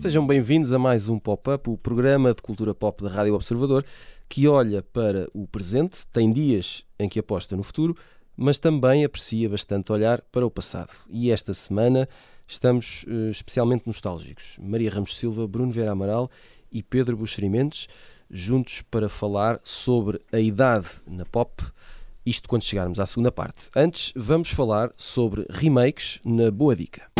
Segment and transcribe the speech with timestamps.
[0.00, 3.84] Sejam bem-vindos a mais um Pop-Up, o programa de cultura pop da Rádio Observador,
[4.28, 7.96] que olha para o presente, tem dias em que aposta no futuro,
[8.36, 10.90] mas também aprecia bastante olhar para o passado.
[11.08, 12.08] E esta semana
[12.52, 14.56] estamos uh, especialmente nostálgicos.
[14.60, 16.30] Maria Ramos Silva, Bruno Vera Amaral
[16.70, 17.88] e Pedro Buxerimentos,
[18.30, 21.62] juntos para falar sobre a idade na pop,
[22.24, 23.70] isto quando chegarmos à segunda parte.
[23.74, 27.10] Antes, vamos falar sobre remakes na Boa Dica.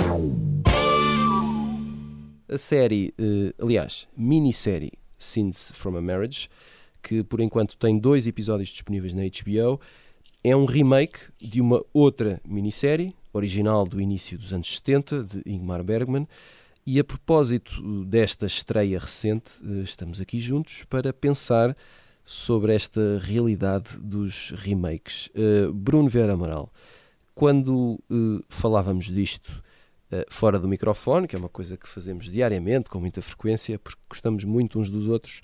[2.48, 6.48] A série, uh, aliás, minissérie Scenes from a Marriage,
[7.02, 9.80] que por enquanto tem dois episódios disponíveis na HBO,
[10.44, 15.82] é um remake de uma outra minissérie, original do início dos anos 70, de Ingmar
[15.82, 16.26] Bergman.
[16.84, 21.76] E a propósito desta estreia recente, uh, estamos aqui juntos para pensar
[22.24, 25.28] sobre esta realidade dos remakes.
[25.28, 26.72] Uh, Bruno Vera Amaral,
[27.34, 27.98] quando
[28.48, 29.62] falávamos disto
[30.12, 33.98] eh, fora do microfone, que é uma coisa que fazemos diariamente, com muita frequência, porque
[34.10, 35.40] gostamos muito uns dos outros.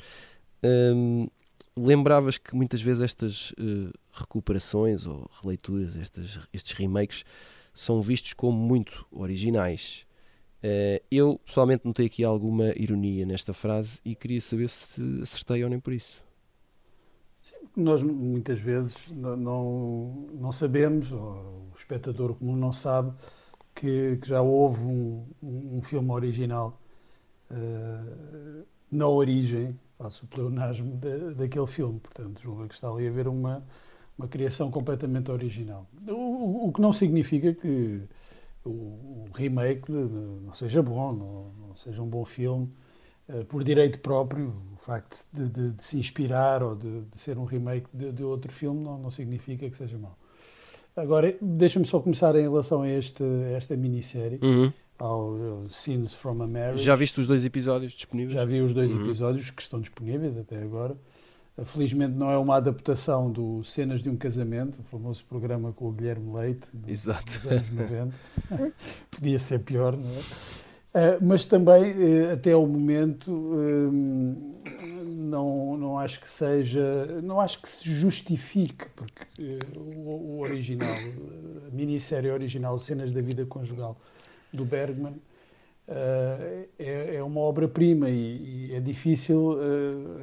[0.62, 1.26] Um,
[1.74, 7.24] lembravas que muitas vezes estas uh, recuperações ou releituras, estas, estes remakes,
[7.78, 10.04] são vistos como muito originais.
[10.58, 15.70] Uh, eu pessoalmente notei aqui alguma ironia nesta frase e queria saber se acertei ou
[15.70, 16.20] nem por isso.
[17.40, 23.12] Sim, nós muitas vezes não, não, sabemos, o espectador comum não sabe,
[23.72, 26.80] que, que já houve um, um, filme original
[27.48, 30.98] uh, na origem, faço o pleonasmo,
[31.36, 32.00] daquele filme.
[32.00, 33.64] Portanto, julgo que está ali a haver uma,
[34.18, 35.86] uma criação completamente original.
[36.08, 38.02] O, o que não significa que
[38.64, 42.68] o, o remake de, de, não seja bom, não, não, seja um bom filme.
[43.28, 47.86] Uh, por direito próprio, o facto de, de se inspirar ou de, ser um remake
[47.92, 50.18] de, outro filme não, não significa que seja mau.
[50.96, 54.72] Agora, deixa-me só começar em relação a, este, a esta minissérie, uhum.
[54.98, 56.82] ao, ao Scenes from a Marriage.
[56.82, 58.32] Já viste os dois episódios disponíveis?
[58.32, 59.04] Já vi os dois uhum.
[59.04, 60.96] episódios que estão disponíveis até agora.
[61.64, 65.92] Felizmente não é uma adaptação do Cenas de um Casamento, o famoso programa com o
[65.92, 67.38] Guilherme Leite, Exato.
[67.38, 68.14] dos anos 90.
[69.10, 70.18] Podia ser pior, não é?
[70.88, 73.92] Uh, mas também, uh, até o momento, uh,
[75.18, 80.94] não, não acho que seja, não acho que se justifique, porque o, o, original,
[81.66, 83.96] a minissérie original, Cenas da Vida Conjugal,
[84.52, 85.14] do Bergman,
[85.88, 89.58] é, é, uma obra-prima e, e, é difícil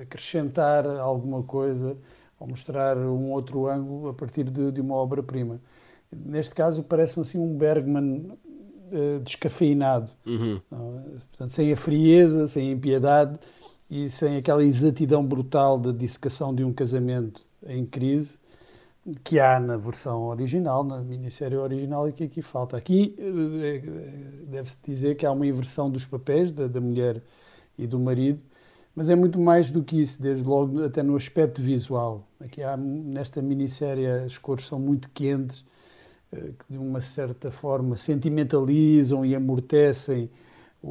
[0.02, 1.98] acrescentar alguma coisa
[2.40, 5.59] ou mostrar um outro ângulo a partir de, de uma obra-prima.
[6.12, 8.31] Neste caso, parece-me assim um Bergman
[8.92, 10.12] uh, descafeinado.
[10.25, 10.62] Uhum.
[10.72, 13.40] Uh, portanto, sem a frieza, sem a impiedade
[13.90, 18.38] e sem aquela exatidão brutal da dissecação de um casamento em crise
[19.24, 22.76] que há na versão original, na minissérie original e que aqui falta.
[22.78, 27.22] Aqui uh, deve-se dizer que há uma inversão dos papéis da, da mulher
[27.78, 28.40] e do marido,
[28.96, 32.26] mas é muito mais do que isso, desde logo até no aspecto visual.
[32.40, 35.66] Aqui há, nesta minissérie as cores são muito quentes,
[36.32, 40.30] eh, que de uma certa forma sentimentalizam e amortecem
[40.82, 40.90] o,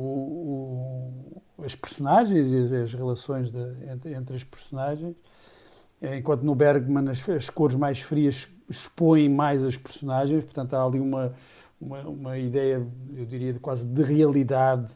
[1.56, 3.58] o, as personagens e as, as relações de,
[3.90, 5.33] entre, entre, as personagens, eh,
[6.16, 11.00] enquanto no Bergman as, as, cores mais frias expõem mais as personagens, portanto há ali
[11.00, 11.34] uma,
[11.80, 14.92] uma, uma ideia, eu diria, de quase de realidade,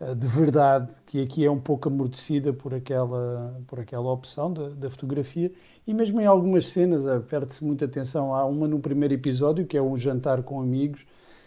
[0.00, 4.68] eh, de verdade, que aqui é um pouco amortecida por aquela, por aquela opção da,
[4.70, 5.52] da fotografia
[5.86, 8.34] e mesmo em algumas cenas eh, perde-se muita atenção.
[8.34, 11.06] Há uma no primeiro episódio, que é um jantar com amigos,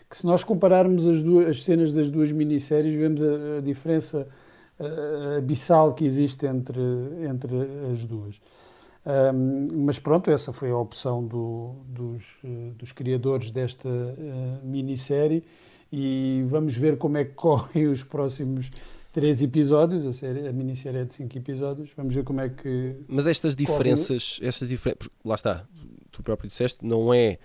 [0.09, 4.27] que se nós compararmos as, duas, as cenas das duas minisséries, vemos a, a diferença
[4.79, 6.81] a, abissal que existe entre,
[7.29, 7.55] entre
[7.91, 8.39] as duas.
[9.05, 15.43] Um, mas pronto, essa foi a opção do, dos, eh, dos criadores desta uh, minissérie.
[15.91, 18.71] E vamos ver como é que correm os próximos
[19.13, 22.97] três episódios, a, série, a minissérie é de cinco episódios, vamos ver como é que...
[23.07, 25.65] Mas estas diferenças, estas diferenças, lá está,
[26.11, 27.39] tu próprio disseste, não é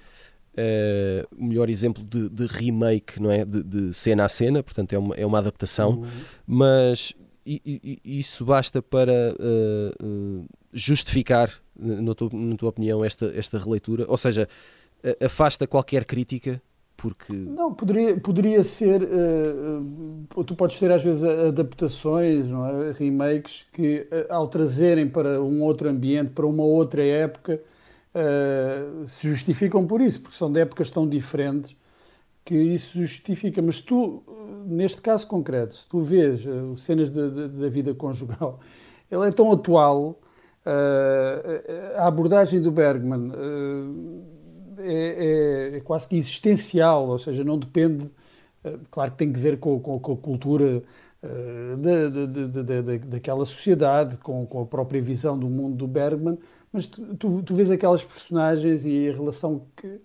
[0.54, 4.92] uh, o melhor exemplo de, de remake, não é, de, de, cena a cena, portanto
[4.94, 6.08] é uma, é uma adaptação, uhum.
[6.44, 7.14] mas
[7.46, 13.58] e, e, isso basta para uh, uh, justificar, na tua, na tua opinião, esta, esta
[13.58, 14.49] releitura, ou seja,
[15.20, 16.61] afasta qualquer crítica
[17.00, 17.32] porque...
[17.32, 19.02] Não, poderia, poderia ser.
[19.02, 22.93] Uh, tu podes ter às vezes adaptações, não é?
[22.93, 27.58] remakes, que uh, ao trazerem para um outro ambiente, para uma outra época,
[28.14, 31.75] uh, se justificam por isso, porque são de épocas tão diferentes
[32.44, 33.62] que isso justifica.
[33.62, 34.23] Mas tu,
[34.66, 36.43] neste caso concreto, se tu vês
[36.76, 38.61] cenas da vida conjugal,
[39.11, 40.20] ele é tão atual,
[41.96, 44.24] a abordagem do Bergman uh,
[44.78, 48.10] é, é, é, quase que existencial, ou seja, não depende,
[48.90, 50.82] claro que tem que ver com, com, com a cultura
[51.78, 52.08] da,
[52.62, 56.38] da, daquela sociedade, com, com, a própria visão do mundo do Bergman,
[56.72, 60.00] mas tu, tu, tu vês aquelas personagens e a relação que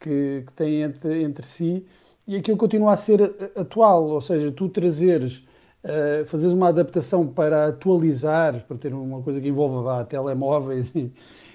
[0.00, 1.84] que, que têm entre, entre si
[2.26, 3.22] e aquilo continua a ser
[3.54, 5.42] atual, ou seja, tu trazeres,
[5.86, 11.12] uh, fazeres uma adaptação para atualizar, para ter uma coisa que envolva telemóveis e,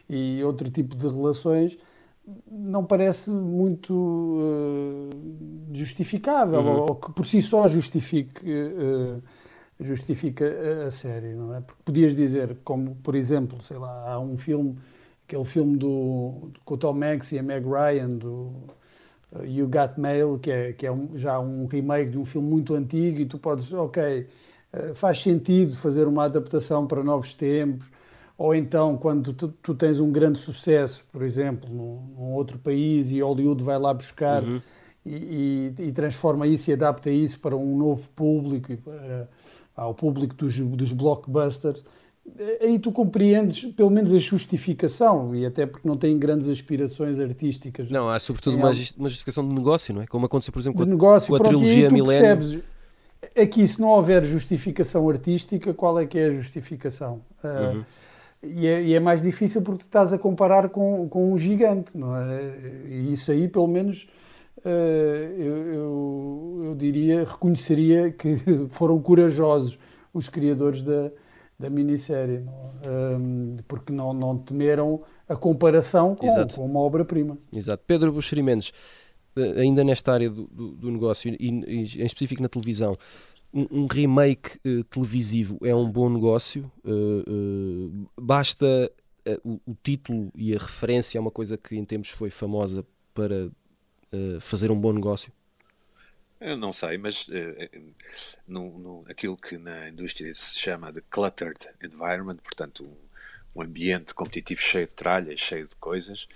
[0.10, 1.78] e, outro tipo de relações,
[2.50, 5.10] não parece muito uh,
[5.74, 6.80] justificável, uhum.
[6.80, 9.22] ou, que por si só justifique, uh,
[9.80, 11.62] justifica a, a série, não é?
[11.62, 14.78] Porque podias dizer, como por exemplo, sei lá, há um filme
[15.32, 18.52] aquele filme do, com o Tom Hanks e a Meg Ryan, do
[19.44, 22.76] You Got Mail, que é, que é um, já um remake de um filme muito
[22.76, 24.28] antigo, e tu podes, ok,
[24.74, 27.90] uh, faz sentido fazer uma adaptação para novos tempos,
[28.38, 33.12] ou então quando tu, tu tens um grande sucesso, por exemplo, num, num, outro país
[33.12, 34.62] e Hollywood vai lá buscar uhum.
[35.06, 39.30] e, e, e, transforma isso e adapta isso para um novo público, e para,
[39.76, 41.84] ao público dos, dos blockbusters
[42.62, 47.90] aí tu compreendes pelo menos a justificação e até porque não tem grandes aspirações artísticas.
[47.90, 50.08] Não, há sobretudo uma, uma, justificação de negócio, não é?
[50.08, 52.64] Como aconteceu, por exemplo, com, de negócio, com a pronto, trilogia Milênio.
[53.38, 57.22] Aqui, se não houver justificação artística, qual é que é a justificação?
[57.44, 57.86] Uh, uhum.
[58.44, 61.96] e, é, e, é, mais difícil porque tu estás a comparar com, com um gigante,
[61.96, 62.56] não é?
[62.90, 64.08] E isso aí, pelo menos,
[64.66, 68.38] uh, eu, eu, eu diria, reconheceria que
[68.70, 69.78] foram corajosos
[70.12, 71.12] os criadores da
[71.62, 72.44] da minissérie,
[72.84, 77.38] um, porque não, não temeram a comparação com, com uma obra-prima.
[77.54, 77.84] Exato.
[77.86, 78.74] Pedro Buxerimentos,
[79.36, 82.98] eh, ainda nesta área do, do, do negócio, e, e, em específico na televisão,
[83.54, 86.72] um, um remake uh, televisivo é um bom negócio?
[86.84, 88.92] Uh, uh, basta
[89.44, 92.84] o, o, título e a referência é uma coisa que em tempos foi famosa
[93.14, 93.52] para
[94.42, 95.32] fazer um bom negócio?
[96.42, 97.94] Eu não sei, mas uh,
[98.48, 104.16] no, no, aquilo que na indústria se chama de cluttered environment, portanto, um, um, ambiente
[104.16, 106.28] competitivo cheio de tralhas, cheio de coisas,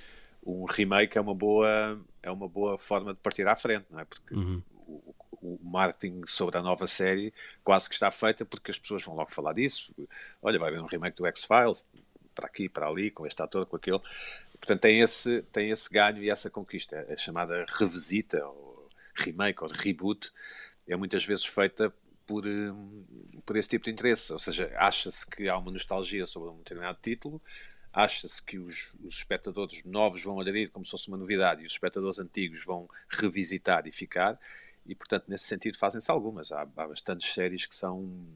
[0.46, 4.06] um remake é uma boa, é uma boa forma de partir à frente, não é?
[4.06, 4.62] Porque uhum.
[4.86, 9.16] o, o, marketing sobre a nova série quase que está feita porque as pessoas vão
[9.16, 9.92] logo falar disso.
[10.40, 11.84] Olha, vai haver um remake do X-Files,
[12.36, 14.00] para aqui, para ali, com este ator, com aquele.
[14.60, 18.46] Portanto, tem esse, tem esse ganho e essa conquista, a chamada revisita,
[19.16, 20.32] remake ou reboot
[20.88, 21.94] é muitas vezes feita
[22.26, 23.06] por, hum,
[23.46, 24.32] por esse tipo de interesse.
[24.34, 27.42] Ou seja, acha-se que há uma nostalgia sobre um determinado título,
[27.94, 31.72] acha-se que os, os, espectadores novos vão aderir como se fosse uma novidade e os
[31.72, 34.40] espectadores antigos vão revisitar e ficar.
[34.86, 36.52] E, portanto, nesse sentido, fazem-se algumas.
[36.52, 38.28] Há, há bastantes séries que são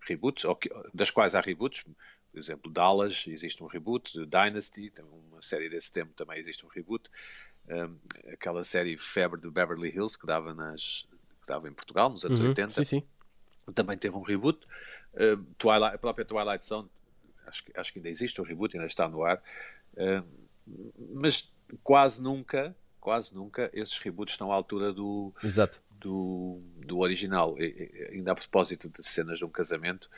[0.00, 1.84] reboots, que, das quais há reboots.
[2.30, 4.24] Por exemplo, Dallas, existe um reboot.
[4.26, 4.92] Dynasty,
[5.30, 7.10] uma série desse tempo também existe um reboot
[7.70, 7.96] um,
[8.32, 11.06] aquela série Febre de Beverly Hills que dava, nas,
[11.40, 12.72] que dava em Portugal nos anos uhum, 80.
[12.72, 13.02] Sim, sim.
[13.74, 14.58] Também teve um reboot.
[15.14, 16.88] Uh, Twilight, a própria Twilight Zone,
[17.46, 19.42] acho, acho que ainda existe o um reboot, ainda está no ar.
[19.94, 20.24] Uh,
[21.14, 25.80] mas quase nunca, quase nunca, esses reboots estão à altura do, Exato.
[25.90, 27.56] do, do original.
[27.58, 30.08] E, e, ainda a propósito de cenas de um casamento,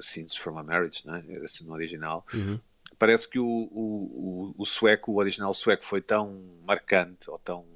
[0.00, 1.22] Scenes from a Marriage, né?
[1.44, 2.26] assim no original.
[2.32, 2.58] Uhum
[3.02, 7.66] parece que o, o, o, sueco, o original sueco, foi tão marcante ou tão,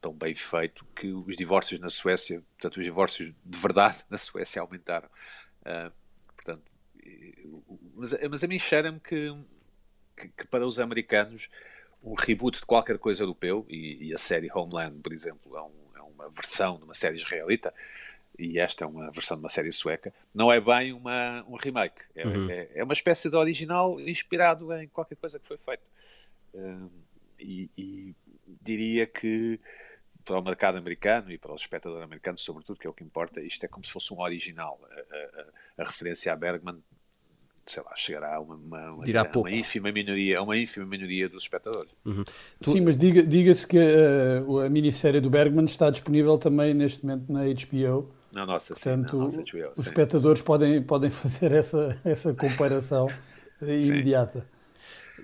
[0.00, 4.62] tão bem feito que os divórcios na Suécia, portanto, os divórcios de verdade na Suécia
[4.62, 5.08] aumentaram.
[5.62, 5.92] Uh,
[6.36, 6.62] portanto,
[7.96, 9.36] mas, mas a mim cheira-me que,
[10.16, 11.48] que, que, para os americanos
[12.00, 15.90] um reboot de qualquer coisa europeu, e, e a série Homeland, por exemplo, é, um,
[15.96, 17.74] é uma versão de uma série israelita,
[18.38, 22.02] e esta é uma versão de uma série sueca, não é bem uma, um remake.
[22.14, 22.50] É, uhum.
[22.50, 25.82] é, é, uma espécie de original inspirado em qualquer coisa que foi feito.
[26.54, 26.90] Uh,
[27.38, 28.14] e, e,
[28.62, 29.60] diria que
[30.24, 33.40] para o mercado americano e para o espectador americano, sobretudo, que é o que importa,
[33.40, 34.80] isto é como se fosse um original.
[34.90, 36.82] A, a, a referência a Bergman,
[37.64, 41.44] sei lá, chegará a uma, uma, uma, uma ínfima minoria, a uma ínfima minoria dos
[41.44, 41.90] espectadores.
[42.04, 42.24] Uhum.
[42.60, 47.32] Sim, mas diga-se diga que uh, a minissérie do Bergman está disponível também neste momento
[47.32, 49.82] na HBO na nossa, Portanto, sim, na nossa os sim.
[49.82, 53.06] espectadores podem, podem fazer essa, essa comparação
[53.60, 54.46] imediata.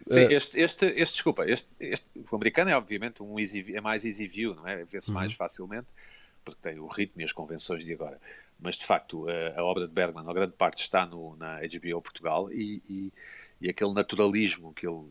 [0.08, 3.80] Sim, eh, este, este, este, desculpa, este, este, o americano é obviamente um easy, é
[3.80, 4.84] mais easy view, não é?
[4.84, 5.14] Vê-se uhum.
[5.14, 5.88] mais facilmente,
[6.44, 8.18] porque tem o ritmo e as convenções de agora.
[8.58, 12.00] Mas de facto, a, a obra de Bergman, a grande parte está no, na HBO
[12.00, 13.12] Portugal e, e,
[13.60, 15.04] e aquele naturalismo que ele,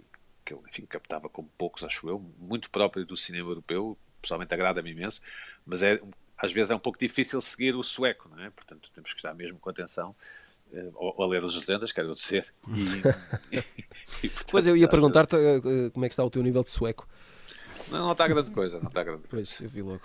[0.44, 4.92] que ele enfim, captava como poucos, acho eu, muito próprio do cinema europeu, pessoalmente agrada-me
[4.92, 5.22] imenso,
[5.66, 6.00] mas é,
[6.42, 8.50] às vezes é um pouco difícil seguir o sueco, não é?
[8.50, 10.16] Portanto, temos que estar mesmo com atenção
[10.96, 12.52] ou, ou ler as legendas, quero dizer.
[13.52, 16.64] E, e, portanto, pois eu ia perguntar-te uh, como é que está o teu nível
[16.64, 17.08] de sueco.
[17.90, 19.30] Não, não está grande coisa, não está grande coisa.
[19.30, 20.02] Pois, eu vi logo.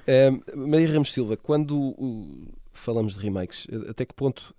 [0.00, 4.54] Uh, Maria Ramos Silva, quando uh, falamos de remakes, até que ponto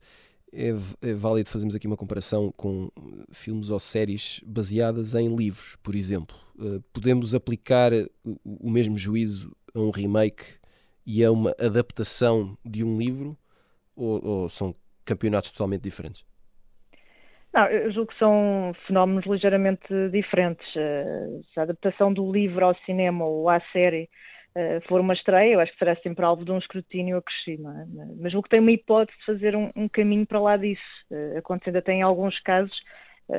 [0.54, 0.70] é,
[1.02, 2.90] é, válido fazermos aqui uma comparação com
[3.32, 6.38] filmes ou séries baseadas em livros, por exemplo?
[6.58, 7.92] Uh, podemos aplicar
[8.24, 10.61] o, o mesmo juízo a um remake
[11.06, 13.38] e a uma adaptação de um livro?
[13.96, 14.74] Ou, ou são
[15.06, 16.24] campeonatos totalmente diferentes?
[17.54, 20.66] Não, eu julgo que são fenómenos ligeiramente diferentes.
[20.76, 24.10] Eh, se a adaptação do livro ao cinema ou à série
[24.56, 27.68] eh, for uma estreia, eu acho que será sempre alvo de um escrutínio acrescido.
[27.68, 27.86] É?
[28.22, 30.82] Mas julgo que tem uma hipótese de fazer um, um caminho para lá disso,
[31.12, 32.76] eh, acontecendo até em alguns casos,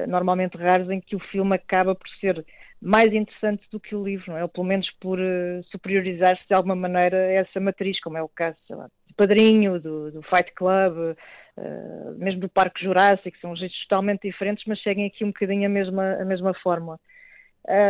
[0.09, 2.42] normalmente raros, em que o filme acaba por ser
[2.82, 4.42] mais interessante do que o livro, não é?
[4.42, 5.18] ou pelo menos por
[5.70, 10.10] superiorizar-se de alguma maneira a essa matriz, como é o caso lá, do Padrinho, do,
[10.10, 11.16] do Fight Club,
[11.56, 15.68] uh, mesmo do Parque Jurássico, são gestos totalmente diferentes, mas seguem aqui um bocadinho a
[15.68, 16.98] mesma, a mesma fórmula.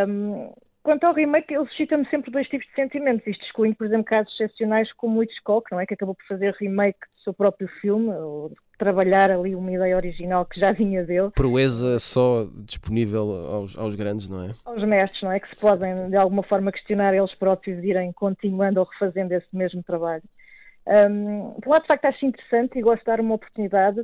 [0.07, 4.05] Um, quanto ao remake, ele suscita-me sempre dois tipos de sentimentos, isto excluindo, por exemplo,
[4.05, 5.87] casos excepcionais como o Hitchcock, não é?
[5.87, 10.45] que acabou por fazer remake do seu próprio filme, ou trabalhar ali uma ideia original
[10.45, 11.31] que já vinha dele.
[11.35, 14.53] Proeza só disponível aos, aos grandes, não é?
[14.65, 15.39] Aos mestres, não é?
[15.39, 19.47] Que se podem, de alguma forma, questionar eles próprios de irem continuando ou refazendo esse
[19.53, 20.25] mesmo trabalho.
[20.87, 24.01] Um, por lado, de facto, acho interessante e gosto de dar uma oportunidade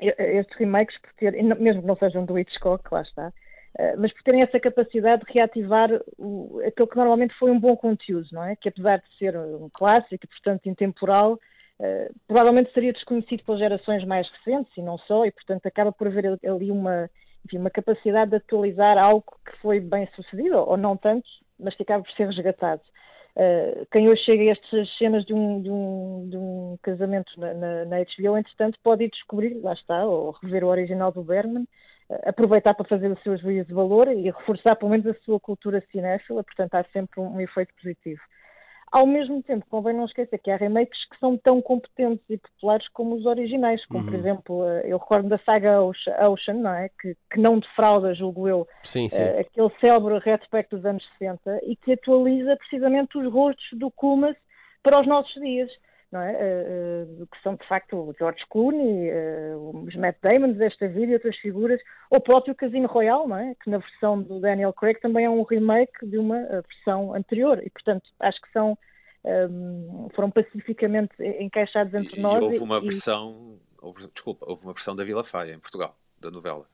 [0.00, 3.32] a estes remakes, por ter, mesmo que não sejam do Hitchcock, lá está,
[3.96, 8.26] mas por terem essa capacidade de reativar o, aquilo que normalmente foi um bom conteúdo,
[8.32, 8.56] não é?
[8.56, 14.04] Que apesar de ser um clássico e, portanto, intemporal, uh, provavelmente seria desconhecido pelas gerações
[14.04, 17.08] mais recentes e não só, e, portanto, acaba por haver ali uma,
[17.44, 21.84] enfim, uma capacidade de atualizar algo que foi bem sucedido, ou não tanto, mas que
[21.84, 22.82] acaba por ser resgatado.
[23.36, 27.54] Uh, quem hoje chega a estas cenas de um, de um, de um casamento na,
[27.54, 31.62] na, na, HBO, entretanto, pode ir descobrir, lá está, ou rever o original do Bergman,
[31.62, 31.66] uh,
[32.24, 35.82] aproveitar para fazer o seu juízo de valor e reforçar pelo menos a sua cultura
[35.90, 38.20] cinéfila, portanto, há sempre um, um efeito positivo.
[38.90, 42.88] Ao mesmo tempo, convém não esquecer que há remakes que são tão competentes e populares
[42.88, 44.10] como os originais, como uhum.
[44.10, 46.88] por exemplo, eh, eu recordo da saga Ocean, não é?
[46.98, 49.22] que, que não defrauda, julgo eu, sim, sim.
[49.22, 54.36] Uh, aquele célebre retrospecto dos anos 60 e que atualiza precisamente os rostos do Kumas
[54.82, 55.70] para os nossos dias.
[56.10, 56.32] Não é?
[56.32, 61.12] Uh, uh, que são de facto o George Clooney, uh, os Matt Damon desta vida
[61.12, 61.78] e outras figuras,
[62.10, 63.54] ou o próprio Casino Royale, não é?
[63.62, 67.68] que na versão do Daniel Craig também é um remake de uma versão anterior, e
[67.68, 68.78] portanto acho que são
[69.24, 72.40] um, foram pacificamente encaixados entre e, nós.
[72.40, 72.84] E houve uma e...
[72.84, 76.66] versão, houve, desculpa, houve uma versão da Vila Faia em Portugal, da novela.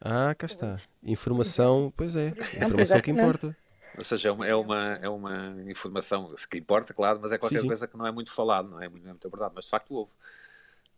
[0.00, 0.80] Ah, cá está.
[1.04, 3.56] Informação, pois é, informação que importa.
[4.00, 7.56] Ou seja, é uma, é uma, é uma informação que importa, claro, mas é qualquer
[7.56, 7.66] sim, sim.
[7.68, 9.70] coisa que não é muito falado, não é muito, não é muito abordado, mas de
[9.70, 10.10] facto houve.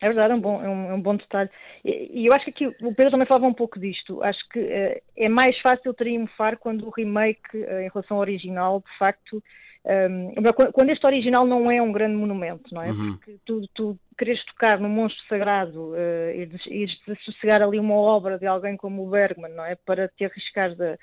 [0.00, 1.50] É verdade, é um bom, é um, é um bom detalhe.
[1.84, 4.22] E, e, eu acho que aqui o Pedro também falava um pouco disto.
[4.22, 8.80] Acho que uh, é mais fácil triunfar quando o remake uh, em relação ao original,
[8.80, 9.42] de facto,
[9.84, 12.90] um, quando este original não é um grande monumento, não é?
[12.90, 13.16] Uhum.
[13.16, 16.30] Porque tu, tu queres tocar no monstro sagrado uh,
[16.68, 19.74] e, desassossegar ali uma obra de alguém como o Bergman, não é?
[19.74, 20.96] Para te arriscar de,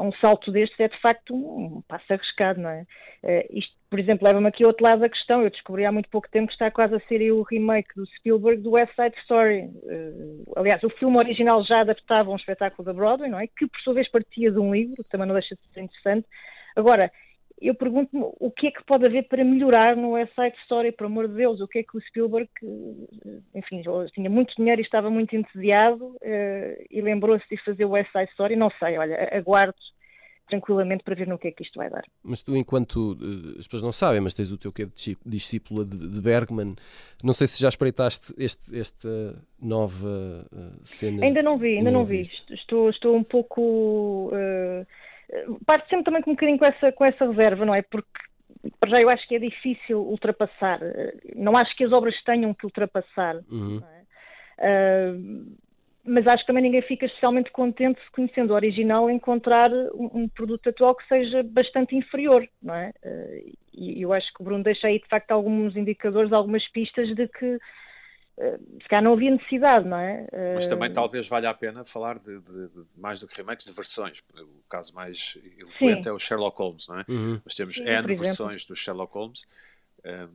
[0.00, 2.86] um salto destes é de facto um, passo arriscado, não é?
[3.22, 5.42] Uh, isto, por exemplo, leva-me aqui ao outro lado da questão.
[5.42, 8.62] Eu descobri há muito pouco tempo que está quase a ser o remake do Spielberg
[8.62, 9.64] do West Side Story.
[9.84, 13.46] Uh, aliás, o filme original já adaptava um espetáculo da Broadway, não é?
[13.46, 16.26] Que por sua vez partia de um livro, que também não deixa de ser interessante.
[16.74, 17.10] Agora,
[17.60, 21.06] eu pergunto-me o que é que pode haver para melhorar no West Side Story, por
[21.06, 22.50] amor de Deus, o que é que o Spielberg,
[23.54, 23.82] enfim,
[24.12, 28.30] tinha muito dinheiro e estava muito entusiasmado uh, e lembrou-se de fazer o West Side
[28.30, 29.74] Story, não sei, olha, aguardo
[30.48, 32.04] tranquilamente para ver no que é que isto vai dar.
[32.22, 35.16] Mas tu, enquanto uh, as pessoas não sabem, mas tens o teu que é de
[35.24, 36.76] discípula de, Bergman,
[37.24, 41.24] não sei se já espreitaste este, esta nova uh, cena.
[41.24, 42.30] Ainda não vi, ainda não, não vi.
[42.50, 44.30] Estou, estou um pouco
[45.64, 47.82] parte sempre também com um bocadinho com essa, com essa reserva, não é?
[47.82, 48.08] Porque
[48.80, 50.80] para já eu acho que é difícil ultrapassar.
[51.34, 53.36] Não acho que as obras tenham que ultrapassar.
[53.50, 53.82] Uhum.
[54.58, 55.10] É?
[55.12, 55.56] Uh,
[56.04, 60.28] mas acho que também ninguém fica especialmente contente se conhecendo o original encontrar um, um,
[60.28, 62.92] produto atual que seja bastante inferior, não é?
[63.04, 67.12] Uh, e eu acho que o Bruno deixa aí de facto alguns indicadores, algumas pistas
[67.14, 67.58] de que
[68.38, 70.26] se calhar não havia necessidade, não é?
[70.54, 73.66] Mas também eh, talvez valha a pena falar de, de, de mais do que remakes,
[73.66, 74.22] de versões.
[74.38, 77.04] O caso mais eloquente é o Sherlock Holmes, não é?
[77.08, 77.40] Uhum.
[77.44, 79.46] Nós temos Sim, N versões do Sherlock Holmes.
[80.04, 80.28] Um, ehm,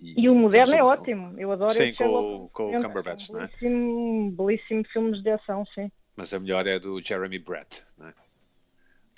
[0.00, 3.42] e, e, o moderno é ótimo, eu adoro sim, com, Sherlock com o Cumberbatch, não
[3.42, 3.46] é?
[3.48, 5.90] Belíssimo, belíssimo filmes de ação, sim.
[6.14, 8.12] Mas a melhor é do Jeremy Brett, não é?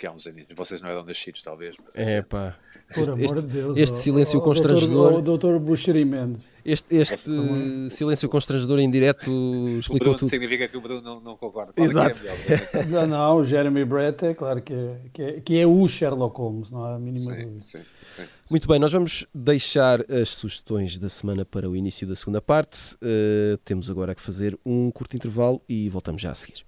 [0.00, 0.46] que há uns anos.
[0.56, 1.74] Vocês não eram nascidos, talvez.
[1.94, 2.56] É pá.
[2.94, 3.76] Por Este- amor de Deus.
[3.76, 5.12] este silêncio ó, constrangedor.
[5.12, 6.40] O doutor Buxeri Mendes.
[6.64, 10.28] Este, este uh, silêncio constrangedor em direto O explicou Bruno tudo.
[10.28, 11.72] significa que o Bruno não, não concorda.
[11.72, 12.20] Qual é que Exato.
[12.26, 12.86] É melhor?
[12.90, 16.36] Não, não, o Jeremy Brett é claro que é, que é, que é o Sherlock
[16.38, 17.62] Holmes, não há a mínima sim, dúvida.
[17.62, 17.78] sim,
[18.16, 18.22] sim.
[18.50, 22.94] Muito bem, nós vamos deixar as sugestões da semana para o início da segunda parte.
[22.96, 26.64] Uh, temos agora que fazer um curto intervalo e voltamos já a seguir.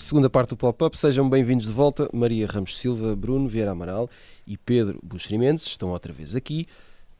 [0.00, 2.08] Segunda parte do pop-up, sejam bem-vindos de volta.
[2.12, 4.08] Maria Ramos Silva, Bruno Vieira Amaral
[4.46, 6.66] e Pedro Buxerimentos estão outra vez aqui,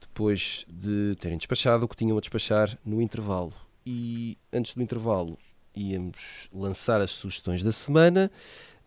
[0.01, 3.53] depois de terem despachado o que tinham a despachar no intervalo.
[3.85, 5.37] E antes do intervalo
[5.75, 8.31] íamos lançar as sugestões da semana.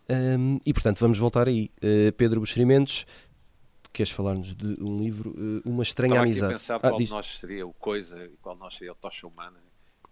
[0.08, 1.70] Um, e portanto vamos voltar aí.
[1.76, 3.04] Uh, Pedro Buxerimentos,
[3.92, 6.52] queres falar-nos de um livro, uh, Uma Estranha Estava aqui Amizade?
[6.52, 8.92] a pensar Ah, qual de diz- nós seria o Coisa e qual de nós seria
[8.92, 9.58] o Tocha Humana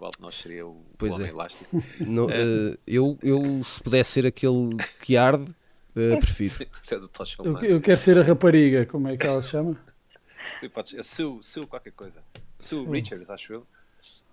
[0.00, 1.30] qual de nós seria o, o Pois Homem é.
[1.30, 1.82] Elástico.
[2.00, 6.66] não, uh, eu, eu, se pudesse ser aquele que arde, uh, prefiro.
[6.82, 9.50] Isso é do Tocha Eu, eu quero ser a rapariga, como é que ela se
[9.50, 9.78] chama?
[10.56, 12.22] Sim, podes, a Sue, Sue qualquer coisa.
[12.58, 13.66] Sue Richards, acho eu.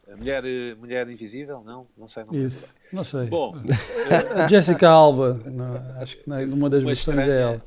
[0.09, 1.62] A mulher, eh, mulher invisível?
[1.65, 2.24] Não, não sei.
[2.24, 2.77] Não Isso, lembro.
[2.93, 3.25] não sei.
[3.25, 3.55] Bom,
[4.41, 7.65] A Jessica Alba, não, acho que numa das uma versões é estranha, ela.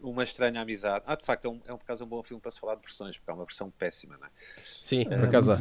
[0.00, 1.04] uma estranha amizade.
[1.06, 2.76] Ah, de facto, é um, é um, por acaso, um bom filme para se falar
[2.76, 4.30] de versões, porque é uma versão péssima, não é?
[4.56, 5.52] Sim, por acaso.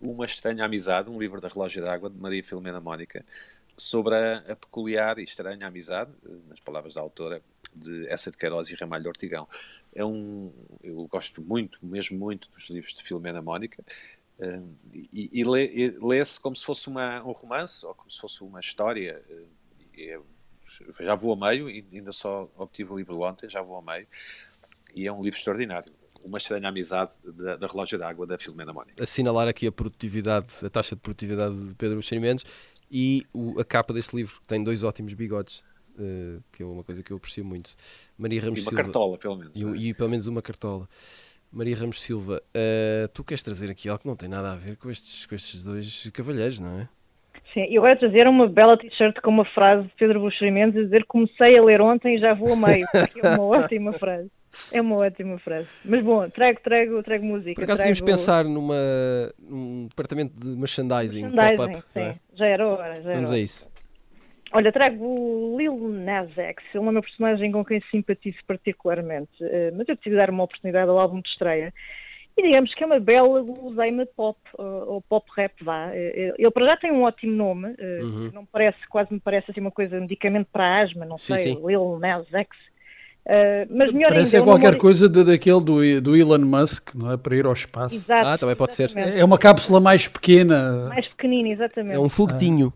[0.00, 3.24] Uma Estranha Amizade, um livro da Relógio d'Água, de Maria Filomena Mónica,
[3.76, 7.40] sobre a, a peculiar e estranha amizade, eh, nas palavras da autora,
[7.74, 9.48] de Essa de Queiroz e Ramalho Ortigão.
[9.94, 10.52] É um,
[10.82, 13.84] eu gosto muito, mesmo muito, dos livros de Filomena Mónica,
[14.40, 14.60] eh,
[14.92, 18.60] e, e lê- lê-se como se fosse uma, um romance, ou como se fosse uma
[18.60, 19.22] história.
[19.96, 20.20] e é-
[21.00, 24.06] já vou a meio, ainda só obtive o livro ontem, já vou a meio,
[24.94, 25.92] e é um livro extraordinário.
[26.28, 29.02] Uma Estranha Amizade da, da Relógio d'Água, da Filomena Mónica.
[29.02, 32.44] assinalar aqui a produtividade, a taxa de produtividade de Pedro Buxerimentos
[32.90, 35.62] e o- a capa deste livro, que tem dois ótimos bigodes,
[35.98, 37.70] uh, que é uma coisa que eu aprecio muito.
[38.16, 38.82] Maria Ramos E uma Silva.
[38.84, 39.52] cartola, pelo menos.
[39.54, 39.78] E, um- não é?
[39.78, 40.88] e pelo menos uma cartola.
[41.50, 44.76] Maria Ramos Silva, uh, tu queres trazer aqui algo que não tem nada a ver
[44.76, 46.88] com estes, com estes dois cavalheiros, não é?
[47.54, 50.84] Sim, eu agora trazer uma bela t-shirt com uma frase de Pedro Buxeri Mendes a
[50.84, 52.86] dizer comecei a ler ontem e já vou a meio.
[53.12, 54.28] que é uma ótima frase.
[54.72, 55.68] É uma ótima frase.
[55.84, 57.54] Mas bom, trago, trago, trago música.
[57.54, 58.76] Por acaso trago podíamos pensar numa,
[59.38, 62.12] num departamento de merchandising, merchandising, pop-up, não é?
[62.12, 62.20] sim.
[62.34, 63.40] Já era hora, já era Vamos hora.
[63.40, 63.70] a isso.
[64.52, 66.64] Olha, trago o Lil Nas X.
[66.74, 70.90] Ele é uma personagem com quem simpatizo particularmente, eh, mas eu decidi dar uma oportunidade
[70.90, 71.72] ao álbum de estreia.
[72.36, 75.90] E digamos que é uma bela guloseima pop, eh, ou pop rap, vá.
[75.92, 78.30] Eh, Ele para já tem um ótimo nome, Uhum.
[78.32, 81.66] não parece, quase me parece assim uma coisa, medicamento para asma, não Sim, sei, sim.
[81.66, 82.48] Lil Nas X.
[83.26, 86.94] Eh, mas melhor Parece ainda, é qualquer ori- coisa de- daquele do, do Elon Musk,
[86.94, 87.16] não é?
[87.16, 87.94] Para ir ao espaço.
[87.94, 88.90] Exato, Ah, também pode ser.
[88.96, 90.86] É uma cápsula mais pequena.
[90.88, 91.96] Mais pequenino, exatamente.
[91.96, 92.72] É um foguetinho.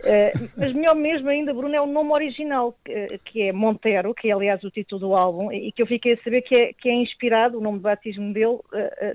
[0.00, 4.28] Uh, mas melhor mesmo ainda, Bruno, é o nome original, que, que é Montero, que
[4.28, 6.88] é aliás o título do álbum, e que eu fiquei a saber que é, que
[6.90, 8.62] é inspirado, o nome de batismo dele, uh, uh,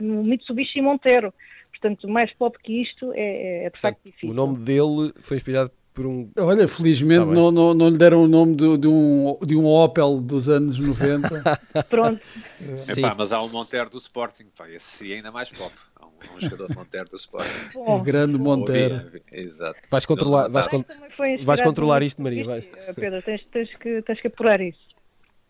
[0.01, 1.31] no Mitsubishi Montero.
[1.71, 4.31] Portanto, mais pop que isto é, é de facto difícil.
[4.31, 6.31] o nome dele foi inspirado por um.
[6.39, 9.65] Olha, felizmente Tá não, não, não lhe deram o nome de, de um, de um
[9.65, 11.59] Opel dos anos 90.
[11.89, 12.21] Pronto,
[12.77, 13.01] Sim.
[13.01, 15.73] Epá, mas há um Montero do Sporting, pá, esse sim é ainda mais pop.
[15.97, 17.49] Há um, um jogador de Montero do Sporting.
[17.75, 18.01] o bom.
[18.03, 18.95] grande Montero.
[19.05, 19.79] Ouvi, exato.
[19.91, 22.45] Vais controlar- vais inspirado Vais controlar isto, Maria.
[22.45, 24.79] Uh, Pedro, tens, tens, que, tens que apurar isso.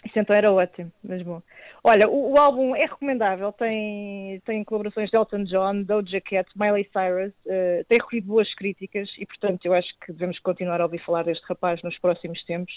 [0.05, 1.41] Isso então era ótimo, mas bom.
[1.83, 6.87] Olha, o, o álbum é recomendável, tem, tem colaborações de Elton John, Doja Cat, Miley
[6.93, 10.99] Cyrus, eh, tem recolhido boas críticas e, portanto, eu acho que devemos continuar a ouvir
[10.99, 12.73] falar deste rapaz nos próximos tempos.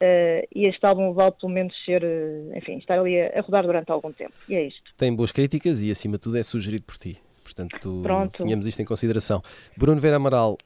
[0.00, 3.64] eh, e este álbum vale pelo menos ser, eh, enfim, estar ali a, a rodar
[3.64, 4.34] durante algum tempo.
[4.48, 4.82] E é isto.
[4.96, 7.20] Tem boas críticas e, acima de tudo, é sugerido por ti.
[7.44, 8.42] Portanto, Pronto.
[8.42, 9.42] tínhamos isto em consideração.
[9.76, 10.56] Bruno Vera Amaral,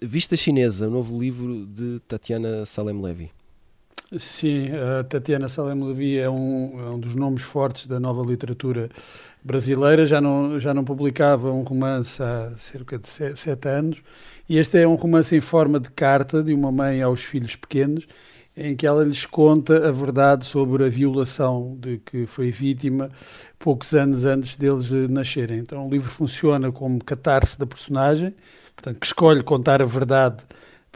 [0.00, 3.32] Vista Chinesa, o novo livro de Tatiana Salem Levy.
[4.16, 8.88] Sim, a Tatiana Salem Levi é um, é um dos nomes fortes da nova literatura
[9.44, 10.06] brasileira.
[10.06, 14.02] Já não, já não publicava um romance há cerca de se- sete anos.
[14.48, 18.08] E este é um romance em forma de carta de uma mãe aos filhos pequenos,
[18.56, 23.10] em que ela lhes conta a verdade sobre a violação de que foi vítima
[23.58, 25.58] poucos anos antes deles nascerem.
[25.58, 28.34] Então o livro funciona como catarse da personagem,
[28.74, 30.44] portanto, que escolhe contar a verdade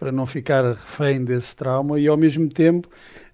[0.02, 2.88] para não ficar refém desse trauma e ao mesmo tempo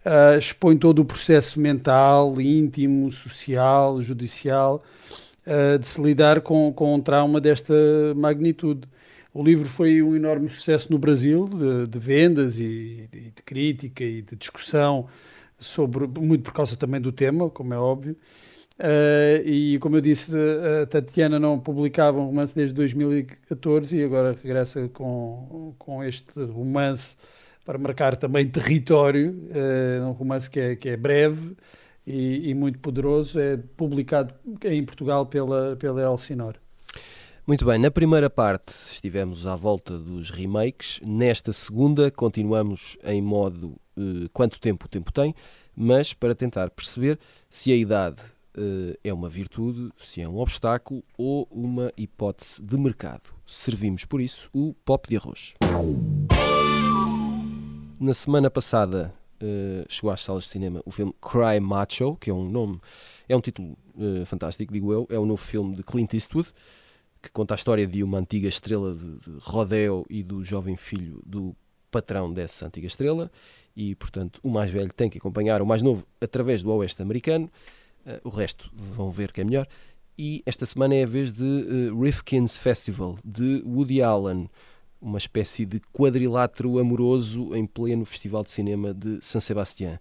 [0.04, 4.84] ah, expõe todo o processo mental, íntimo, social, judicial
[5.46, 7.72] ah, de se lidar com, com um trauma desta
[8.14, 8.86] magnitude.
[9.32, 14.04] O livro foi um enorme sucesso no Brasil, de, de vendas e de, de crítica
[14.04, 15.06] e de discussão
[15.58, 18.14] sobre muito por causa também do tema, como é óbvio.
[18.78, 20.32] Uh, e como eu disse,
[20.82, 27.16] a Tatiana não publicava um romance desde 2014 e agora regressa com, com este romance
[27.64, 31.54] para marcar também território, é um romance que é, que é breve
[32.06, 34.32] e, e, muito poderoso, é publicado
[34.64, 36.54] em Portugal pela, pela Elsinor.
[37.46, 43.74] Muito bem, na primeira parte estivemos à volta dos remakes, nesta segunda continuamos em modo
[43.96, 45.34] uh, quanto tempo o tempo tem,
[45.76, 47.18] mas para tentar perceber
[47.50, 48.37] se a idade uh,
[49.02, 53.32] é uma virtude, se é um obstáculo ou uma hipótese de mercado.
[53.46, 55.54] Servimos por isso o pop de arroz.
[58.00, 62.34] Na semana passada uh, chegou às salas de cinema o filme Cry Macho, que é
[62.34, 62.80] um nome,
[63.28, 63.76] é um título
[64.26, 66.52] fantástico, digo eu, é o novo filme de Clint Eastwood
[67.20, 71.20] que conta a história de uma antiga estrela de, de rodeo e do jovem filho
[71.26, 71.54] do
[71.90, 73.30] patrão dessa antiga estrela
[73.76, 77.50] e, portanto, o mais velho tem que acompanhar o mais novo através do oeste americano.
[78.08, 79.66] Uh, o resto vão ver que é melhor.
[80.16, 84.48] E esta semana é a vez de uh, Rifkin's Festival, de Woody Allen,
[85.00, 90.00] uma espécie de quadrilátero amoroso em pleno Festival de Cinema de San Sebastián.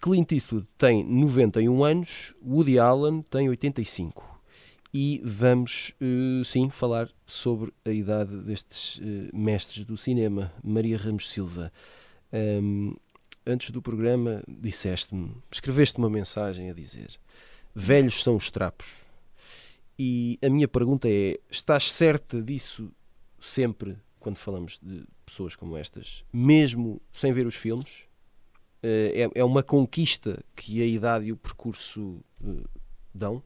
[0.00, 4.32] Clint Eastwood tem 91 anos, Woody Allen tem 85
[4.94, 10.52] e vamos, uh, sim, falar sobre a idade destes uh, mestres do cinema.
[10.62, 11.72] Maria Ramos Silva,
[12.32, 12.94] um,
[13.46, 17.18] antes do programa disseste-me, escreveste uma mensagem a dizer:
[17.74, 18.88] velhos são os trapos.
[19.98, 22.90] E a minha pergunta é: estás certa disso
[23.38, 28.04] sempre quando falamos de pessoas como estas, mesmo sem ver os filmes?
[28.82, 32.20] Uh, é, é uma conquista que a idade e o percurso
[33.14, 33.42] dão?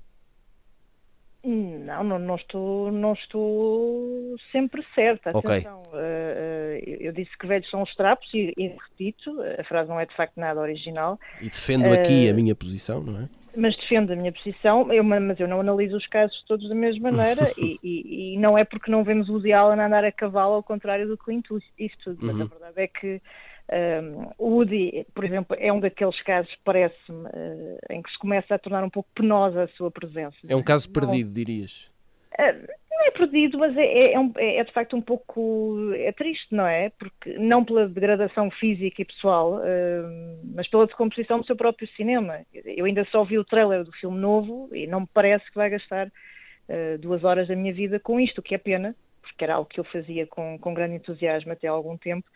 [1.46, 5.30] Não, não, não, estou, não estou sempre certa.
[5.36, 5.60] Okay.
[5.60, 10.06] Uh, eu disse que velhos são os trapos e, e, repito, a frase não é
[10.06, 11.20] de facto nada original.
[11.40, 13.28] E defendo uh, aqui a minha posição, não é?
[13.56, 17.12] Mas defendo a minha posição, eu, mas eu não analiso os casos todos da mesma
[17.12, 20.62] maneira e, e, e, não é porque não vemos o Allen andar a cavalo ao
[20.64, 21.46] contrário do Clint
[21.78, 22.42] Eastwood, mas uhum.
[22.42, 23.22] a verdade é que
[23.68, 28.54] um, o Woody, por exemplo, é um daqueles casos, parece-me, uh, em que se começa
[28.54, 30.36] a tornar um pouco penosa a sua presença.
[30.48, 31.90] É um caso perdido, dirias?
[32.38, 35.92] Uh, não é perdido, mas é, é, é, um, é, é, de facto um pouco
[35.96, 36.90] é triste, não é?
[36.90, 42.40] Porque não pela degradação física e pessoal, uh, mas pela decomposição do seu próprio cinema.
[42.54, 45.70] Eu ainda só vi o trailer do filme novo e não me parece que vai
[45.70, 49.54] gastar uh, duas horas da minha vida com isto, o que é pena, porque era
[49.54, 52.26] algo que eu fazia com, com grande entusiasmo até há algum tempo.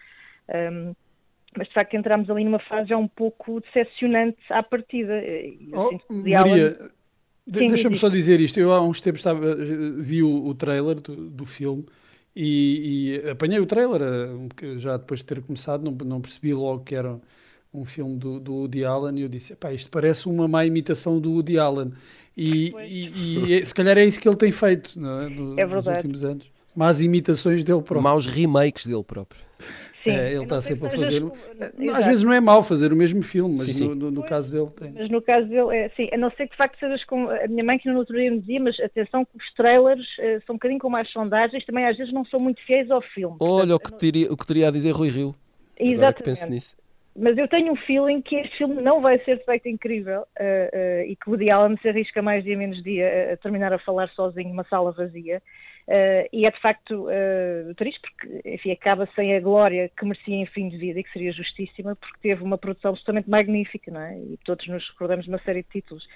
[0.48, 0.92] Um,
[1.56, 5.20] mas de facto entramos ali numa fase já um pouco decepcionante à partida.
[5.72, 6.90] Oh, Maria,
[7.46, 8.58] deixa-me só dizer isto.
[8.60, 9.56] Eu há uns tempos estava,
[9.98, 11.84] vi o, o trailer do, do filme
[12.34, 16.84] e, e, apanhei o trailer, eh, já depois de ter começado, não, não percebi logo
[16.84, 17.20] que era
[17.74, 21.32] um filme do, do Woody Allen e eu disse, isto parece uma má imitação do
[21.32, 21.92] Woody Allen.
[22.36, 25.28] E, e, e, se calhar é isso que ele tem feito não é?
[25.28, 26.50] No, é nos últimos anos.
[26.74, 28.02] Más imitações dele próprio.
[28.02, 29.40] Maus remakes dele próprio.
[30.02, 31.22] Sim, é, ele está sempre a fazer.
[31.22, 33.88] Às, às vezes não é mau fazer o mesmo filme, mas sim, sim.
[33.88, 34.92] No, no, no, caso dele tem.
[34.92, 37.28] Mas no caso dele, é, sim, a não ser que de facto sejas com.
[37.28, 40.42] A minha mãe que no outro dia me dizia, mas atenção que os trailers uh,
[40.46, 43.36] são um bocadinho com mais sondagens, também às vezes não são muito fiéis ao filme.
[43.40, 45.34] Olha Portanto, o, que teria, o que teria a dizer Rui Rio.
[45.78, 46.74] Exatamente.
[47.16, 51.02] Mas eu tenho um feeling que este filme não vai ser feito incrível uh, uh,
[51.06, 54.08] e que o Woody Allen se arrisca mais dia menos dia a terminar a falar
[54.10, 55.42] sozinho numa sala vazia.
[55.90, 60.36] Uh, e é de facto uh, triste porque, enfim, acaba sem a glória que merecia
[60.36, 64.00] em fim de vida e que seria justíssima porque teve uma produção absolutamente magnífica, não
[64.00, 64.16] é?
[64.16, 66.06] E todos nos recordamos de uma série de títulos.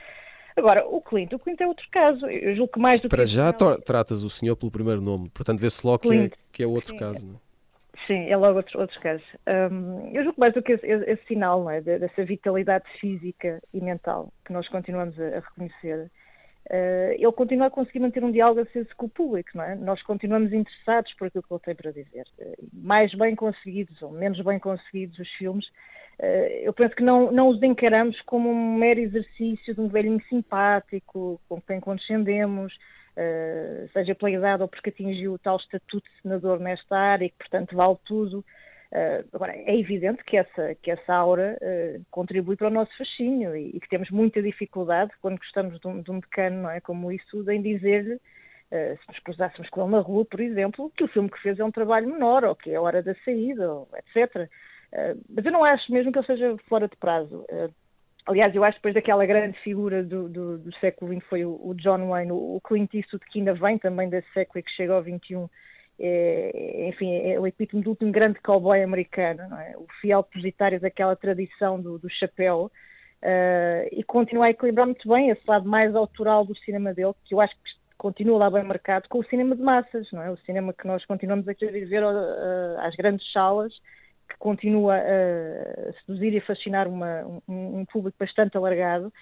[0.54, 2.24] Agora, o Clint, o Clint é outro caso.
[2.28, 3.30] Eu julgo que mais do Para que.
[3.30, 6.90] já tratas o senhor pelo primeiro nome, portanto vê-se logo que é, que é, outro
[6.90, 6.96] Sim.
[6.96, 7.44] caso, não é?
[8.06, 9.26] Sim, é logo outro, outros casos.
[9.48, 11.80] Um, eu julgo mais do que esse, esse sinal, não é?
[11.80, 16.10] Dessa vitalidade física e mental que nós continuamos a, a reconhecer
[16.70, 19.74] ele continua a conseguir manter um diálogo aceso com o público, não é?
[19.74, 22.26] Nós continuamos interessados por aquilo que ele tem para dizer.
[22.38, 25.66] Uh, mais bem conseguidos ou menos bem conseguidos os filmes,
[26.18, 30.22] uh, eu penso que não, não os encaramos como um mero exercício de um velhinho
[30.28, 32.72] simpático, com quem condescendemos,
[33.92, 37.36] seja pela idade ou porque atingiu o tal estatuto de senador nesta área e que,
[37.38, 38.44] portanto, vale tudo.
[38.94, 43.56] Uh, agora, é evidente que essa, que essa aura uh, contribui para o nosso fascínio
[43.56, 46.80] e, e, que temos muita dificuldade quando gostamos de um, de um decano, não é?
[46.80, 48.20] Como isso, em dizer-lhe, uh,
[48.70, 51.64] se nos cruzássemos com ele na rua, por exemplo, que o filme que fez é
[51.64, 54.48] um trabalho menor, ou que é a hora da saída, ou etc.
[55.28, 57.44] mas eu não acho mesmo que ele seja fora de prazo.
[58.26, 61.60] aliás, eu acho que depois daquela grande figura do, do, do século XX foi o,
[61.60, 64.70] o John Wayne, o, o Clint Eastwood, que ainda vem também desse século e que
[64.70, 65.50] chega ao XXI,
[65.98, 69.76] é, enfim, é o epítome do último grande cowboy americano, é?
[69.76, 72.70] o fiel depositário daquela tradição do, do chapéu,
[73.22, 77.34] uh, e continua a equilibrar muito bem esse lado mais autoral do cinema dele, que
[77.34, 80.30] eu acho que continua lá bem marcado, com o cinema de massas, não é?
[80.30, 83.72] o cinema que nós continuamos a querer ver uh, às grandes salas,
[84.28, 89.12] que continua a seduzir e a fascinar uma, um, um, público bastante alargado.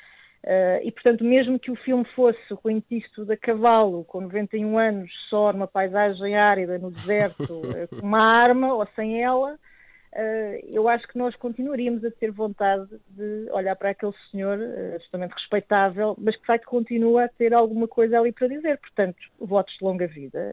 [0.45, 4.77] Uh, e, portanto, mesmo que o filme fosse o Clint Eastwood a cavalo, com 91
[4.77, 10.89] anos, só numa paisagem árida, no deserto, com uma arma ou sem ela, uh, eu
[10.89, 16.17] acho que nós continuaríamos a ter vontade de olhar para aquele senhor uh, absolutamente respeitável,
[16.19, 18.79] mas que, de facto, continua a ter alguma coisa ali para dizer.
[18.79, 20.53] Portanto, votos de longa vida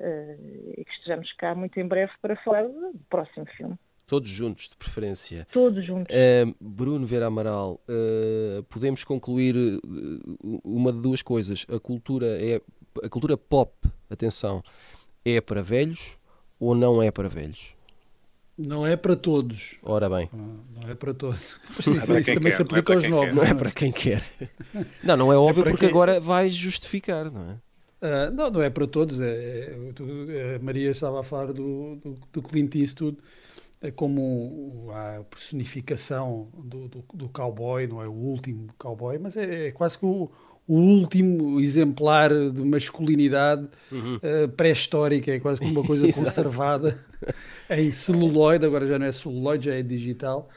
[0.78, 3.76] e que estejamos cá muito em breve para falar do próximo filme.
[4.10, 5.48] Todos juntos, de preferência.
[5.54, 6.12] Todos juntos.
[6.12, 11.64] Uh, Bruno Vera Amaral, uh, podemos concluir uh, uma de duas coisas.
[11.70, 12.60] A cultura é
[13.04, 13.72] a cultura pop,
[14.10, 14.64] atenção,
[15.24, 16.18] é para velhos
[16.60, 17.76] ou não é para velhos?
[18.58, 19.78] Não é para todos.
[19.84, 20.28] Ora bem.
[20.34, 21.60] Não, é para todos.
[21.70, 23.36] Mas isso, isso também quer, se aplica é aos novos.
[23.36, 24.24] Não é para quem quer.
[25.04, 25.90] Não, não é, é óbvio é porque quem...
[25.90, 27.54] agora vais justificar, não é?
[28.02, 29.22] Uh, não, não é para todos.
[29.22, 29.78] É,
[30.30, 33.22] é, a Maria estava a falar do, do, do Clint Eastwood é
[33.96, 39.72] como a personificação do, do, do, cowboy, não é o último cowboy, mas é, é
[39.72, 40.30] quase que o,
[40.68, 44.16] o, último exemplar de masculinidade uhum.
[44.18, 47.00] uh, pré-histórica, é quase como uma coisa conservada
[47.72, 50.50] em celuloide, agora já não é celuloide, já é digital.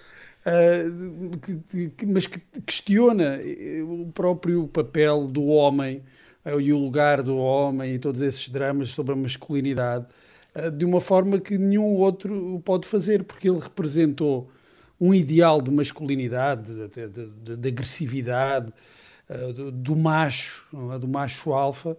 [0.44, 6.02] Uh, que, que, mas que questiona eh, o próprio papel do homem
[6.44, 10.06] uh, e o lugar do homem e todos esses dramas sobre a masculinidade
[10.76, 14.50] de uma forma que nenhum outro pode fazer, porque ele representou
[15.00, 18.72] um ideal de masculinidade, de, de, de agressividade,
[19.28, 20.98] uh, do, macho, é?
[20.98, 21.96] do macho alfa,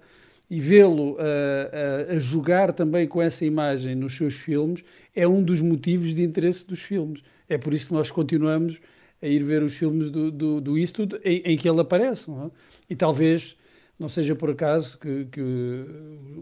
[0.49, 4.85] e vê-lo uh, uh, a jogar também com essa imagem nos seus filmes
[5.15, 7.21] é um dos motivos de interesse dos filmes.
[7.49, 8.79] É por isso que nós continuamos
[9.21, 12.31] a ir ver os filmes do, do, do Eastwood em, em que ele aparece.
[12.31, 12.51] É?
[12.89, 13.57] E talvez
[13.99, 15.41] não seja por acaso que, que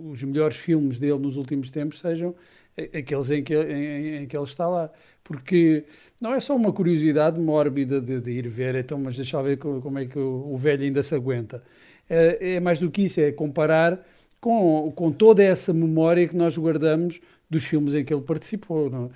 [0.09, 2.35] os melhores filmes dele nos últimos tempos sejam
[2.77, 4.89] aqueles em que, em, em, que ele está lá.
[5.23, 5.83] Porque
[6.19, 9.57] não é só uma curiosidade mórbida de, de ir ver, então, mas deixa eu ver
[9.57, 11.63] como, é que o, o, velho ainda se aguenta.
[12.09, 14.03] É, é, mais do que isso, é comparar
[14.39, 18.87] com, com toda essa memória que nós guardamos dos filmes em que ele participou.
[18.87, 19.11] Uh,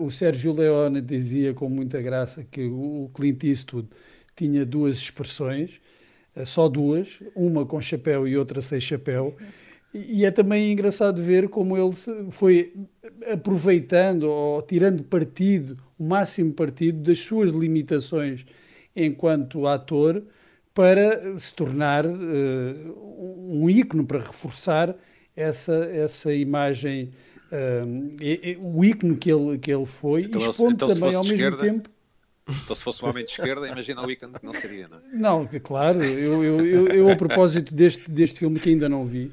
[0.00, 3.88] o Sérgio Leone dizia com muita graça que o Clint Eastwood
[4.36, 5.80] tinha duas expressões
[6.44, 9.36] só duas, uma com chapéu e outra sem chapéu.
[9.94, 11.92] E é também engraçado ver como ele
[12.30, 12.72] foi
[13.30, 18.46] aproveitando ou tirando partido, o máximo partido das suas limitações
[18.96, 20.22] enquanto ator
[20.74, 22.10] para se tornar uh,
[23.50, 24.96] um ícone, para reforçar
[25.36, 27.10] essa, essa imagem,
[27.52, 31.22] uh, e, e, o ícone que ele, que ele foi, então, expondo então, também ao
[31.22, 31.90] mesmo esquerda, tempo
[32.62, 35.00] então, se fosse um homem de esquerda, imagina o Weekend que não seria, não é?
[35.12, 36.02] Não, claro.
[36.02, 39.32] Eu, eu, eu, eu, a propósito deste, deste filme que ainda não vi,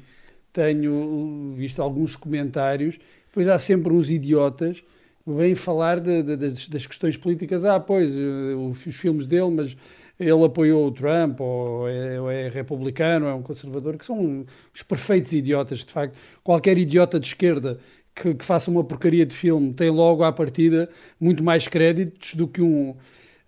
[0.52, 2.98] tenho visto alguns comentários.
[3.26, 7.64] Depois há sempre uns idiotas que vêm falar de, de, das, das, questões políticas.
[7.64, 9.76] Ah, pois, eh, os filmes dele, mas
[10.18, 14.44] ele apoiou o Trump, ou é, ou é republicano, ou é um conservador, que são
[14.74, 16.18] os perfeitos idiotas, de facto.
[16.44, 17.78] Qualquer idiota de esquerda
[18.14, 22.46] que, que, faça uma porcaria de filme tem logo à partida muito mais créditos do
[22.48, 22.94] que um.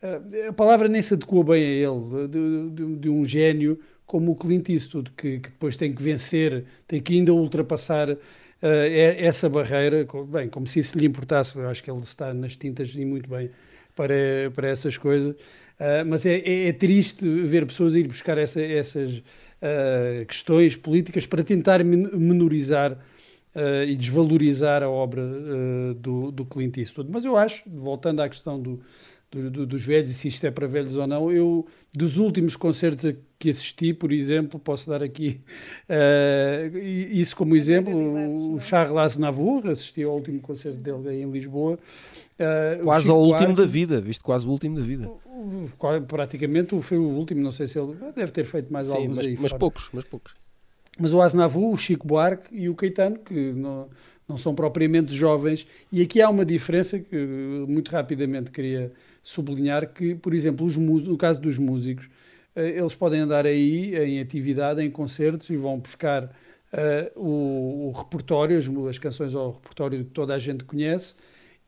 [0.03, 3.79] Eh, a palavra nem se adequa bem a ele, de, de, de um gênio
[4.13, 8.19] como o Clint Eastwood, que, que, depois tem que vencer, tem que ainda ultrapassar uh,
[8.61, 12.91] essa barreira, bem, como se isso lhe importasse, eu acho que ele está nas tintas
[12.95, 13.51] e muito bem
[13.97, 14.15] para,
[14.55, 19.17] para essas coisas, uh, mas é, é, é, triste ver pessoas ir buscar essa, essas
[19.19, 22.99] uh, questões políticas para tentar menorizar
[23.55, 27.11] uh, e desvalorizar a obra uh, do, do Clint Eastwood.
[27.11, 28.81] Mas eu acho, voltando à questão do,
[29.31, 32.55] do, do, dos velhos e se isto é para velhos ou não, eu, dos últimos
[32.55, 35.41] concertos que assisti, por exemplo, posso dar aqui
[35.89, 41.79] uh, isso como exemplo, o Charles Aznavour, assisti ao último concerto dele aí em Lisboa.
[42.39, 45.11] Uh, quase ao último da vida, visto quase o último da vida.
[46.07, 49.27] Praticamente foi o último, não sei se ele deve ter feito mais Sim, alguns mas,
[49.27, 49.37] aí.
[49.41, 50.42] Mas poucos, mas poucos.
[50.99, 53.89] Mas o Aznavour, o Chico Buarque e o Caetano, que não,
[54.29, 57.17] não são propriamente jovens, e aqui há uma diferença que
[57.67, 62.11] muito rapidamente queria sublinhar, que, por exemplo, os no caso dos músicos,
[62.55, 67.93] eh, eles podem andar aí em atividade, em concertos, e vão buscar uh, o, o,
[67.93, 71.15] repertório, as, as, canções ao repertório que toda a gente conhece,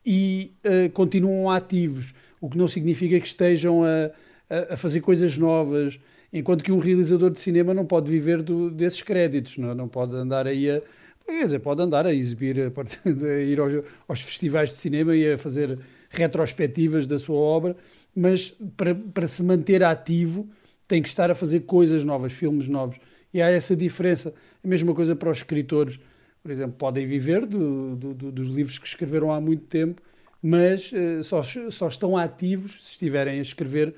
[0.05, 4.11] e uh, continuam ativos, o que não significa que estejam a,
[4.49, 5.99] a, a fazer coisas novas,
[6.35, 10.13] enquanto que um realizador de cinema não pode viver do, desses créditos, não, não pode
[10.15, 10.81] andar aí a.
[11.25, 12.69] Quer dizer, pode andar a exibir, a,
[13.25, 17.75] a ir aos, aos, festivais de cinema e a fazer retrospectivas da sua obra,
[18.13, 20.47] mas para, para se manter ativo
[20.87, 22.97] tem que estar a fazer coisas novas, filmes novos.
[23.33, 24.33] E há essa diferença.
[24.63, 25.99] A mesma coisa para os escritores,
[26.43, 30.01] por exemplo, podem viver do, do, do, dos livros que escreveram há muito tempo,
[30.43, 33.95] mas uh, só, só estão ativos se estiverem a escrever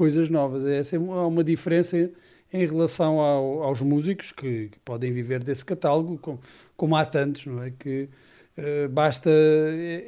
[0.00, 0.64] coisas novas.
[0.64, 2.10] Essa é uma diferença
[2.50, 6.40] em relação ao, aos músicos que, que, podem viver desse catálogo, como,
[6.74, 7.70] como há tantos, não é?
[7.70, 8.08] Que
[8.56, 9.30] uh, basta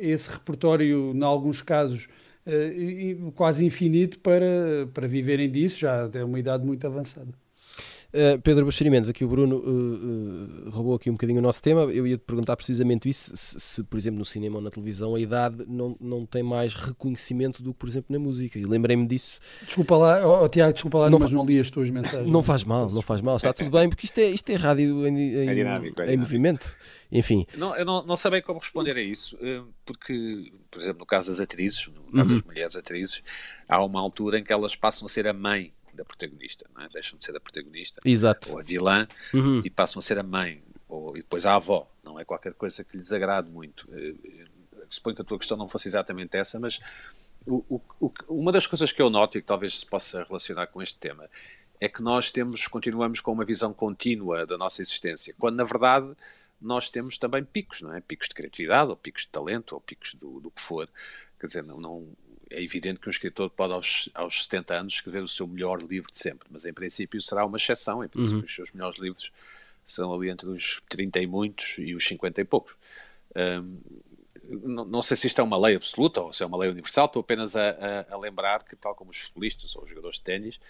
[0.01, 2.09] esse repertório, em alguns casos,
[2.47, 7.42] uh, quase infinito para, para viverem disso, já é uma idade muito avançada.
[8.15, 11.85] Uh, Pedro Bacharimentos, aqui o Bruno uh, uh, roubou aqui um bocadinho o nosso tema.
[11.85, 15.15] Eu ia te perguntar precisamente isso: se, se, por exemplo, no cinema ou na televisão
[15.15, 18.59] a idade não, não tem mais reconhecimento do que, por exemplo, na música.
[18.59, 19.41] E lembrei-me disso.
[19.65, 22.31] Desculpa lá, oh, Tiago, desculpa lá, não, mas não li as tuas mensagens.
[22.31, 25.07] Não faz mal, não faz mal, está tudo bem, porque isto é, isto é rádio
[25.07, 26.67] em, em, é dinâmico, é em movimento.
[27.11, 27.47] Enfim.
[27.57, 29.39] Não, eu não, não sabia como responder a isso,
[29.87, 32.37] porque, por exemplo, no caso das atrizes, no caso uhum.
[32.37, 33.23] das mulheres atrizes,
[33.67, 36.89] há uma altura em que elas passam a ser a mãe da protagonista, não é?
[36.89, 38.53] deixam de ser a protagonista Exato.
[38.53, 39.61] ou a vilã uhum.
[39.65, 41.91] e passam a ser a mãe ou, e depois a avó.
[42.03, 43.89] Não é qualquer coisa que lhes agrade muito.
[43.93, 46.81] Eh, eh, suponho que a tua questão não fosse exatamente essa, mas
[47.47, 50.83] o, o, uma das coisas que eu noto e que talvez se possa relacionar com
[50.83, 51.29] este tema
[51.81, 56.15] é que nós temos, continuamos com uma visão contínua da nossa existência, quando na verdade
[56.61, 58.01] nós temos também picos, não é?
[58.01, 60.89] Picos de criatividade, ou picos de talento, ou picos do, do que for.
[61.41, 62.07] Quer dizer, não, não,
[62.53, 66.11] é evidente que um escritor pode aos, aos 70 anos escrever o seu melhor livro
[66.13, 68.45] de sempre, mas em princípio será uma exceção, em princípio uhum.
[68.45, 69.33] os seus melhores livros
[69.85, 72.77] serão ali entre os 30 e muitos e os 50 e poucos.
[73.35, 73.79] Um,
[74.45, 77.07] não, não, sei se isto é uma lei absoluta ou se é uma lei universal,
[77.07, 80.23] estou apenas a, a, a lembrar que, tal como os futebolistas ou os jogadores de
[80.23, 80.61] ténis,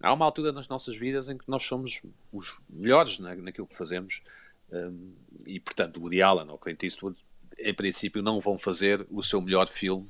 [0.00, 2.02] há uma altura nas nossas vidas em que nós somos
[2.32, 4.22] os melhores na, naquilo que fazemos
[4.70, 5.12] um,
[5.46, 7.16] e, portanto, o Woody Allen ou Clint Eastwood,
[7.58, 10.08] em princípio, não vão fazer o seu melhor filme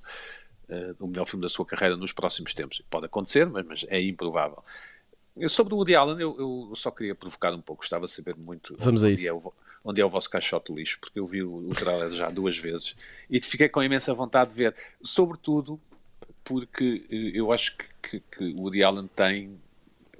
[0.72, 2.82] uh, o melhor filme da sua carreira nos próximos tempos.
[2.88, 4.62] Pode acontecer, mas, mas é improvável.
[5.48, 8.76] Sobre o Woody Allen, eu, eu, só queria provocar um pouco, gostava de saber muito
[8.78, 9.26] Vamos onde.
[9.26, 9.52] É o,
[9.84, 12.56] onde é o vosso caixote de lixo, porque eu vi o, o trailer já duas
[12.58, 12.94] vezes
[13.30, 15.80] e fiquei com imensa vontade de ver, sobretudo
[16.44, 19.58] porque eh, eu acho que, que, o Woody Allen tem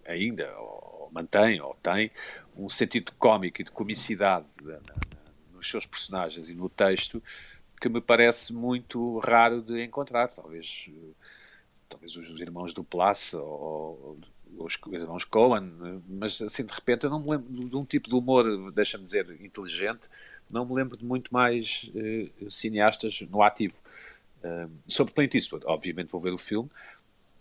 [0.07, 2.11] ainda, ou mantém, ou tem,
[2.57, 4.47] um sentido cómico e de comicidade
[5.53, 7.23] nos seus personagens e no texto
[7.83, 10.29] que me parece muito raro de encontrar.
[10.29, 10.88] Talvez,
[11.88, 14.16] talvez os irmãos do Place ou,
[14.57, 15.73] ou os irmãos Cohen,
[16.09, 19.29] mas assim de repente eu não me lembro de um tipo de humor, deixa-me dizer,
[19.40, 20.09] inteligente,
[20.53, 23.75] não me lembro de muito mais uh, cineastas no ativo.
[24.45, 26.71] Uh, sobre Clint Eastwood, obviamente vou ver o filme,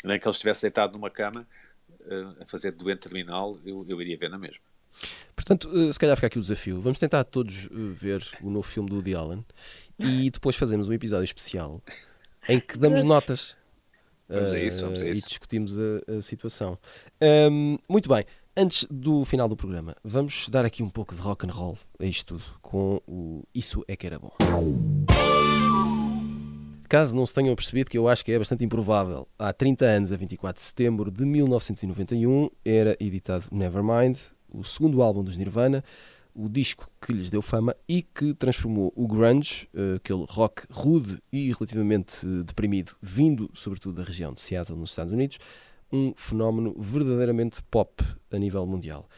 [0.04, 1.46] nem que ele estivesse deitado numa cama
[2.00, 4.64] uh, a fazer doente terminal, eu, eu iria ver na mesma.
[5.36, 6.80] Portanto, se calhar fica aqui o desafio.
[6.82, 9.46] Vamos tentar todos ver o novo filme do Woody Allen
[10.00, 11.82] e depois fazemos um episódio especial
[12.48, 13.56] em que damos notas.
[14.30, 15.26] Vamos a isso, vamos a isso.
[15.26, 16.78] E discutimos a, a situação.
[17.22, 18.24] Um, muito bem,
[18.56, 22.06] antes do final do programa, vamos dar aqui um pouco de rock and roll a
[22.06, 24.32] isto tudo, com o Isso é que era bom.
[26.88, 30.12] Caso não se tenham percebido, que eu acho que é bastante improvável, há 30 anos,
[30.14, 34.18] a 24 de setembro de 1991, era editado Nevermind,
[34.52, 35.84] o segundo álbum dos Nirvana,
[36.34, 41.22] o disco que lhes deu fama e que transformou o grunge, eh, aquele rock rude
[41.32, 45.40] e relativamente eh, deprimido, vindo sobretudo da região de Seattle, nos Estados Unidos,
[45.92, 49.10] um fenómeno verdadeiramente pop a nível mundial.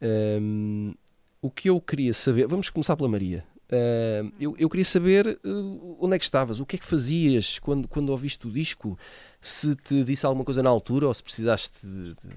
[0.00, 0.94] Um,
[1.42, 3.44] o que eu queria saber, vamos começar pela Maria.
[3.66, 7.58] Uh, eu, eu, queria saber uh, onde é que estavas, o que é que fazias
[7.58, 8.98] quando, quando ouviste o disco,
[9.40, 12.36] se te disse alguma coisa na altura ou se precisaste de, de,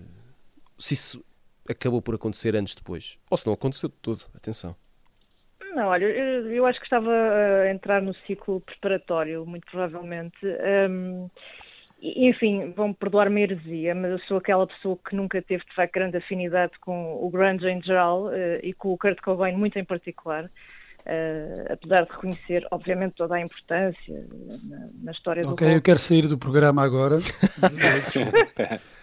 [0.77, 1.23] se isso
[1.69, 3.17] acabou por acontecer antes depois.
[3.29, 4.75] Ou se não aconteceu de todo, atenção.
[5.73, 10.37] Não, olha, eu, eu acho que estava a entrar no ciclo preparatório, muito provavelmente.
[10.89, 11.27] Um,
[12.01, 15.93] enfim, vão perdoar-me a heresia, mas eu sou aquela pessoa que nunca teve de facto
[15.93, 19.83] grande afinidade com o grunge em geral uh, e com o Kurt Cobain muito em
[19.83, 20.49] particular.
[21.09, 24.27] Uh, apesar de reconhecer, obviamente, toda a importância
[24.69, 27.17] na, na história okay, do Ok, eu quero sair do programa agora.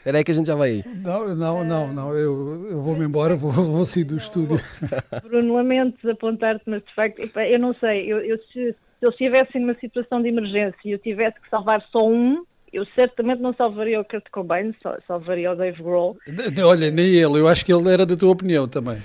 [0.06, 0.84] Espera aí que a gente já vai aí.
[1.02, 4.60] Não, não, não, não eu, eu vou-me embora, vou, vou sair do estúdio.
[5.24, 9.58] Bruno, lamento desapontar-te, mas de facto, eu não sei, eu, eu, se, se eu estivesse
[9.58, 14.00] numa situação de emergência e eu tivesse que salvar só um, eu certamente não salvaria
[14.00, 16.16] o Kurt Cobain, salvaria o Dave Grohl.
[16.64, 19.02] Olha, nem ele, eu acho que ele era da tua opinião também.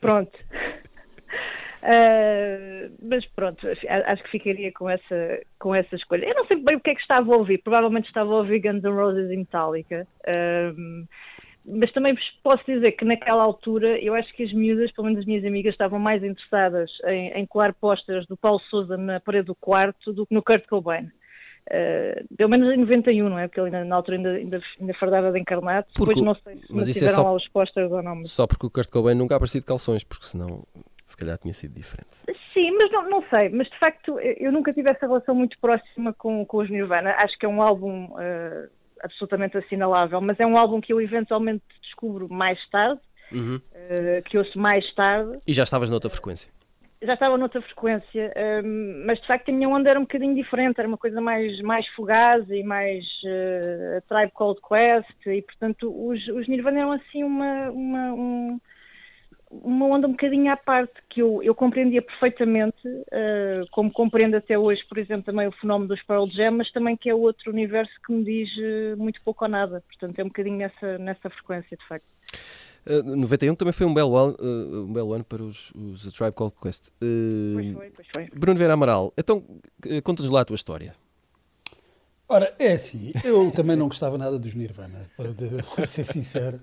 [0.00, 0.32] Pronto.
[1.82, 6.26] Uh, mas pronto, acho que ficaria com essa, com essa escolha.
[6.26, 8.60] Eu não sei bem o que é que estava a ouvir, provavelmente estava a ouvir
[8.60, 10.06] Guns N' Roses e Metallica.
[10.28, 11.06] Uh,
[11.64, 15.26] mas também posso dizer que naquela altura eu acho que as miúdas, pelo menos as
[15.26, 19.54] minhas amigas, estavam mais interessadas em, em colar postas do Paulo Souza na parede do
[19.54, 21.10] quarto do que no Kurt Cobain.
[21.68, 23.48] Uh, pelo menos em 91, não é?
[23.48, 25.86] Porque ele ainda, na altura ainda, ainda, ainda fardava de encarnado.
[25.96, 28.16] Depois não sei se mas isso é só, lá os posters ou não.
[28.16, 28.30] Mas...
[28.30, 30.64] Só porque o Kurt Cobain nunca aparecia de calções, porque senão
[31.12, 32.24] Se calhar tinha sido diferente.
[32.54, 33.50] Sim, mas não, não sei.
[33.50, 37.10] Mas de facto, eu nunca tive essa relação muito próxima com, com os Nirvana.
[37.18, 38.70] Acho que é um álbum uh,
[39.02, 42.98] absolutamente assinalável, mas é um álbum que eu eventualmente descubro mais tarde,
[43.30, 43.56] Uhum.
[43.56, 45.38] uh, que ouço mais tarde.
[45.46, 46.50] E já estavas noutra frequência.
[47.02, 48.32] Já estava noutra frequência,
[48.64, 51.60] um, mas de facto a minha onda era um bocadinho diferente, era uma coisa mais,
[51.60, 57.22] mais fugaz e mais uh, Tribe Called Quest, e portanto os, os Nirvana eram assim
[57.22, 58.60] uma, uma, um,
[59.52, 64.58] uma onda um bocadinho à parte que eu, eu compreendia perfeitamente, uh, como compreendo até
[64.58, 67.92] hoje, por exemplo, também o fenómeno dos Pearl Jam, mas também que é outro universo
[68.06, 71.76] que me diz uh, muito pouco ou nada, portanto é um bocadinho nessa, nessa frequência
[71.76, 72.06] de facto.
[72.86, 76.32] Uh, 91 também foi um belo ano, uh, um belo ano para os, os Tribe
[76.32, 76.88] Called Quest.
[76.88, 78.28] Uh, pois foi, pois foi.
[78.34, 79.44] Bruno Vera Amaral, então
[80.02, 80.94] conta-nos lá a tua história.
[82.28, 86.58] Ora, é assim, eu também não gostava nada dos Nirvana, para, de, para ser sincero.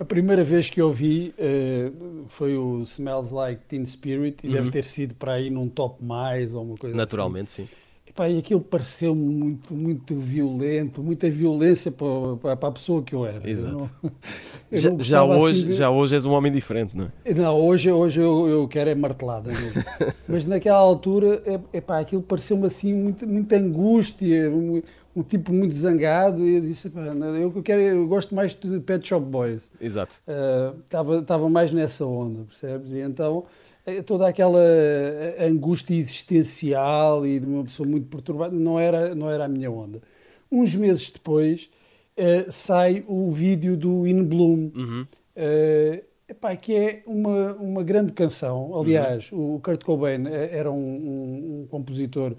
[0.00, 1.34] A primeira vez que eu vi
[2.28, 4.54] foi o Smells Like Teen Spirit e uhum.
[4.54, 7.64] deve ter sido para aí num top mais ou uma coisa Naturalmente, assim.
[7.64, 7.87] sim.
[8.18, 13.24] Epá, e aquilo pareceu-me muito, muito violento, muita violência para, para, a pessoa que eu
[13.24, 13.48] era.
[13.48, 13.68] Exato.
[13.68, 13.90] Eu não,
[14.72, 15.76] eu já, já, hoje, assim de...
[15.76, 17.32] já hoje és um homem diferente, não é?
[17.32, 19.52] Não, hoje, hoje eu, eu quero é martelada.
[20.26, 21.40] Mas naquela altura,
[21.72, 24.82] epá, aquilo pareceu-me assim, muito, muita angústia, um,
[25.14, 26.44] um, tipo muito zangado.
[26.44, 29.70] E eu disse, epá, eu, quero, eu gosto mais de Pet Shop Boys.
[29.80, 30.20] Exato.
[30.84, 32.94] Estava uh, mais nessa onda, percebes?
[32.94, 33.44] E então
[34.04, 34.60] toda aquela
[35.40, 40.00] angústia existencial e de uma pessoa muito perturbada, não era, não era a minha onda.
[40.50, 41.70] Uns meses depois
[42.16, 45.06] uh, sai o vídeo do In Bloom, uhum.
[45.36, 48.78] uh, epá, que é uma, uma grande canção.
[48.78, 49.56] Aliás, uhum.
[49.56, 52.34] o Kurt Cobain era um, um, um compositor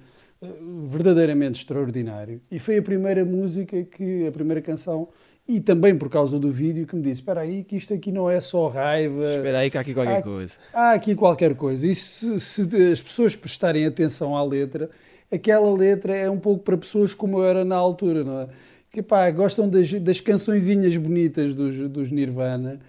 [0.85, 5.09] verdadeiramente extraordinário e foi a primeira música que a primeira canção
[5.49, 8.29] e também por causa do vídeo que me disse: Espera aí, que isto aqui não
[8.29, 9.37] é só raiva.
[9.37, 10.53] Espera aí, que há aqui qualquer há, coisa.
[10.71, 11.87] Há aqui qualquer coisa.
[11.87, 12.61] E se, se,
[12.93, 14.91] as pessoas prestarem atenção à letra,
[15.31, 18.47] aquela letra é um pouco para pessoas como eu era na altura, não é?
[18.91, 22.79] Que pá, gostam das, das cançõezinhas bonitas dos, dos Nirvana,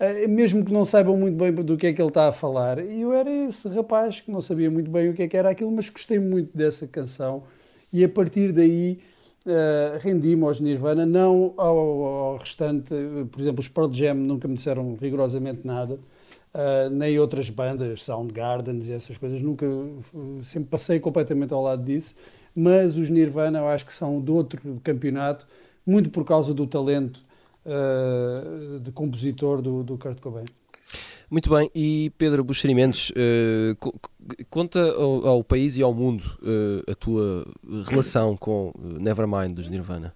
[0.00, 2.80] eh, mesmo que não saibam muito bem do que é que ele está a falar.
[2.80, 5.50] E eu era esse rapaz que não sabia muito bem o que é que era
[5.50, 7.44] aquilo, mas gostei muito dessa canção.
[7.92, 8.98] E a partir daí
[9.48, 12.94] uh, rendi-me aos Nirvana, não ao, ao, restante,
[13.30, 18.86] por exemplo, os Pearl Jam nunca me disseram rigorosamente nada, uh, nem outras bandas, Soundgardens
[18.88, 19.66] e essas coisas, nunca,
[20.42, 22.14] sempre passei completamente ao lado disso,
[22.54, 25.46] mas os Nirvana eu acho que são de outro campeonato,
[25.86, 27.24] muito por causa do talento
[27.64, 30.46] uh, de compositor do, do Kurt Cobain.
[31.30, 34.00] Muito bem, e Pedro Buxerimentos, uh,
[34.48, 37.46] conta ao, ao, país e ao mundo uh, a tua
[37.86, 40.14] relação com uh, Nevermind dos Nirvana.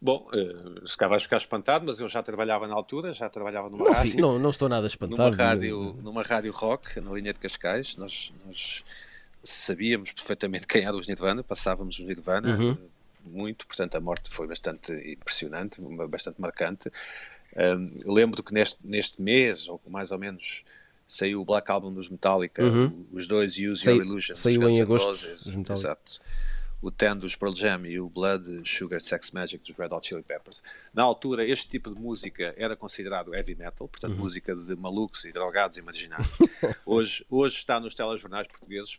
[0.00, 3.84] Bom, uh, se vais ficar espantado, mas eu já trabalhava na altura, já trabalhava numa
[3.84, 4.20] não, rádio.
[4.20, 5.36] Não, não estou nada espantado.
[5.36, 8.82] Numa rádio, numa rádio rock, na linha de Cascais, nós, nós
[9.44, 12.76] sabíamos perfeitamente quem eram os Nirvana, passávamos os Nirvana uhum.
[13.24, 16.90] muito, portanto a morte foi bastante impressionante, bastante marcante.
[17.56, 20.64] Um, lembro que neste, neste mês, ou mais ou menos,
[21.06, 23.06] saiu o Black Album dos Metallica, uhum.
[23.12, 24.34] os dois Use Your Illusion.
[24.34, 25.08] Saiu em agosto.
[25.08, 26.20] Roses, exato.
[26.80, 30.22] O Ten dos Pearl Jam e o Blood Sugar Sex Magic dos Red Hot Chili
[30.22, 30.64] Peppers.
[30.92, 34.18] Na altura, este tipo de música era considerado heavy metal, portanto, uhum.
[34.18, 36.26] música de malucos e drogados e marginais.
[36.84, 38.98] hoje, hoje está nos telejornais portugueses,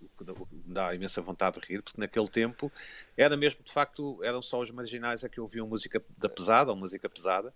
[0.00, 2.70] o que me dá imensa vontade de rir, porque naquele tempo
[3.16, 6.76] era mesmo, de facto, eram só os marginais a que ouviam música da pesada ou
[6.76, 7.52] música pesada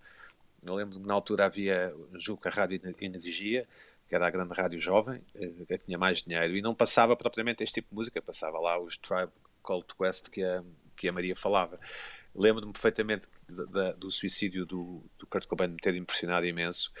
[0.65, 3.67] eu lembro que na altura havia, julgo que a Rádio Energia,
[4.07, 5.21] que era a grande rádio jovem,
[5.67, 8.97] que tinha mais dinheiro, e não passava propriamente este tipo de música, passava lá os
[8.97, 9.31] Tribe
[9.61, 10.63] Called Quest que a,
[10.95, 11.79] que a Maria falava.
[12.35, 13.27] Lembro-me perfeitamente
[13.97, 16.91] do suicídio do, do Kurt Cobain me ter impressionado imenso.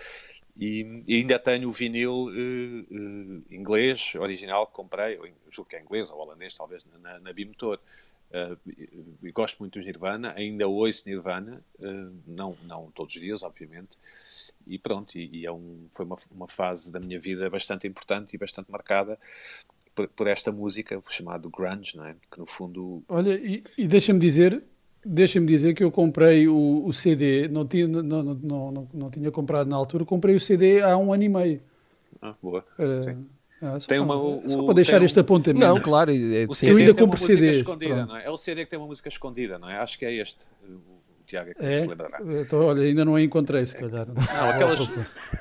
[0.57, 5.17] E, e ainda tenho o vinil uh, uh, inglês, original, que comprei,
[5.49, 7.79] julgo que é inglês ou holandês, talvez, na, na Bimotor.
[8.31, 13.97] Uh, gosto muito dos Nirvana, ainda ouço Nirvana, uh, não, não todos os dias, obviamente,
[14.67, 18.35] e pronto, e, e é um, foi uma, uma fase da minha vida bastante importante
[18.35, 19.17] e bastante marcada
[19.95, 22.15] por, por esta música chamada grunge, não é?
[22.31, 23.03] que no fundo...
[23.09, 24.63] Olha, e, e deixa-me dizer,
[25.03, 29.09] deixa-me dizer que eu comprei o, o CD, não tinha, não, não, não, não, não
[29.09, 31.61] tinha comprado na altura, comprei o CD há um ano e meio.
[32.21, 32.63] Ah, boa,
[33.01, 33.25] sim.
[33.61, 35.65] Ah, só, tem uma, só o, para deixar um, este apontamento.
[35.65, 36.11] Não, claro.
[36.11, 37.51] É, o CD eu ainda compro CD.
[37.51, 38.25] Escondida, não é?
[38.25, 39.77] é o CD que tem uma música escondida, não é?
[39.77, 40.47] Acho que é este.
[40.63, 40.99] O,
[41.29, 41.77] Tiago é que é?
[41.77, 42.19] se lembrará.
[42.41, 44.07] Então, olha, ainda não a encontrei, se calhar.
[44.07, 44.89] Não, aquelas,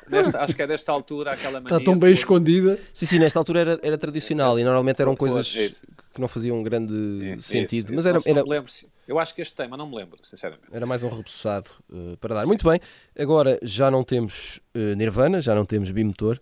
[0.06, 1.78] nesta, acho que é desta altura aquela mania.
[1.78, 2.78] Está tão bem escondida.
[2.92, 5.68] Sim, sim, nesta altura era, era tradicional e normalmente eram coisas é
[6.12, 7.86] que não faziam um grande é, sentido.
[7.86, 8.42] Esse, mas era, era...
[8.46, 8.70] Lembro
[9.08, 10.68] eu acho que este tema, não me lembro, sinceramente.
[10.70, 12.40] Era mais um repousado uh, para dar.
[12.42, 12.48] Sim.
[12.48, 12.78] Muito bem,
[13.18, 16.38] agora já não temos uh, Nirvana, já não temos Bimotor,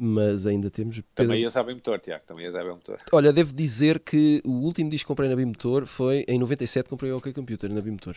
[0.00, 0.96] mas ainda temos.
[0.96, 1.10] Pedro...
[1.14, 2.96] Também ias à Bimotor, Tiago, também ias à Bimotor.
[3.12, 7.12] Olha, devo dizer que o último disco que comprei na Bimotor foi em 97, comprei
[7.12, 8.16] o OK Computer na Bimotor.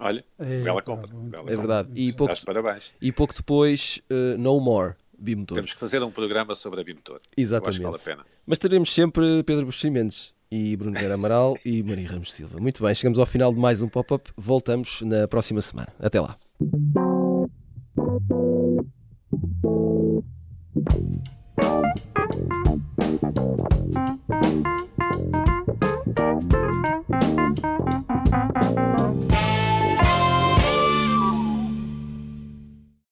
[0.00, 1.08] Olha, É, bela compra.
[1.08, 1.56] bela É compra.
[1.56, 1.88] verdade.
[1.94, 2.92] E pouco, Estás de parabéns.
[3.00, 5.56] e pouco depois, uh, No More, Bimotor.
[5.56, 7.16] Temos que fazer um programa sobre a Bimotor.
[7.16, 7.76] Eu acho Exatamente.
[7.78, 8.26] que vale a pena.
[8.46, 12.58] Mas teremos sempre Pedro Buximentos e Bruno Guerra Amaral e Maria Ramos Silva.
[12.60, 14.30] Muito bem, chegamos ao final de mais um pop-up.
[14.36, 15.88] Voltamos na próxima semana.
[15.98, 16.38] Até lá.
[20.86, 21.18] Thank you.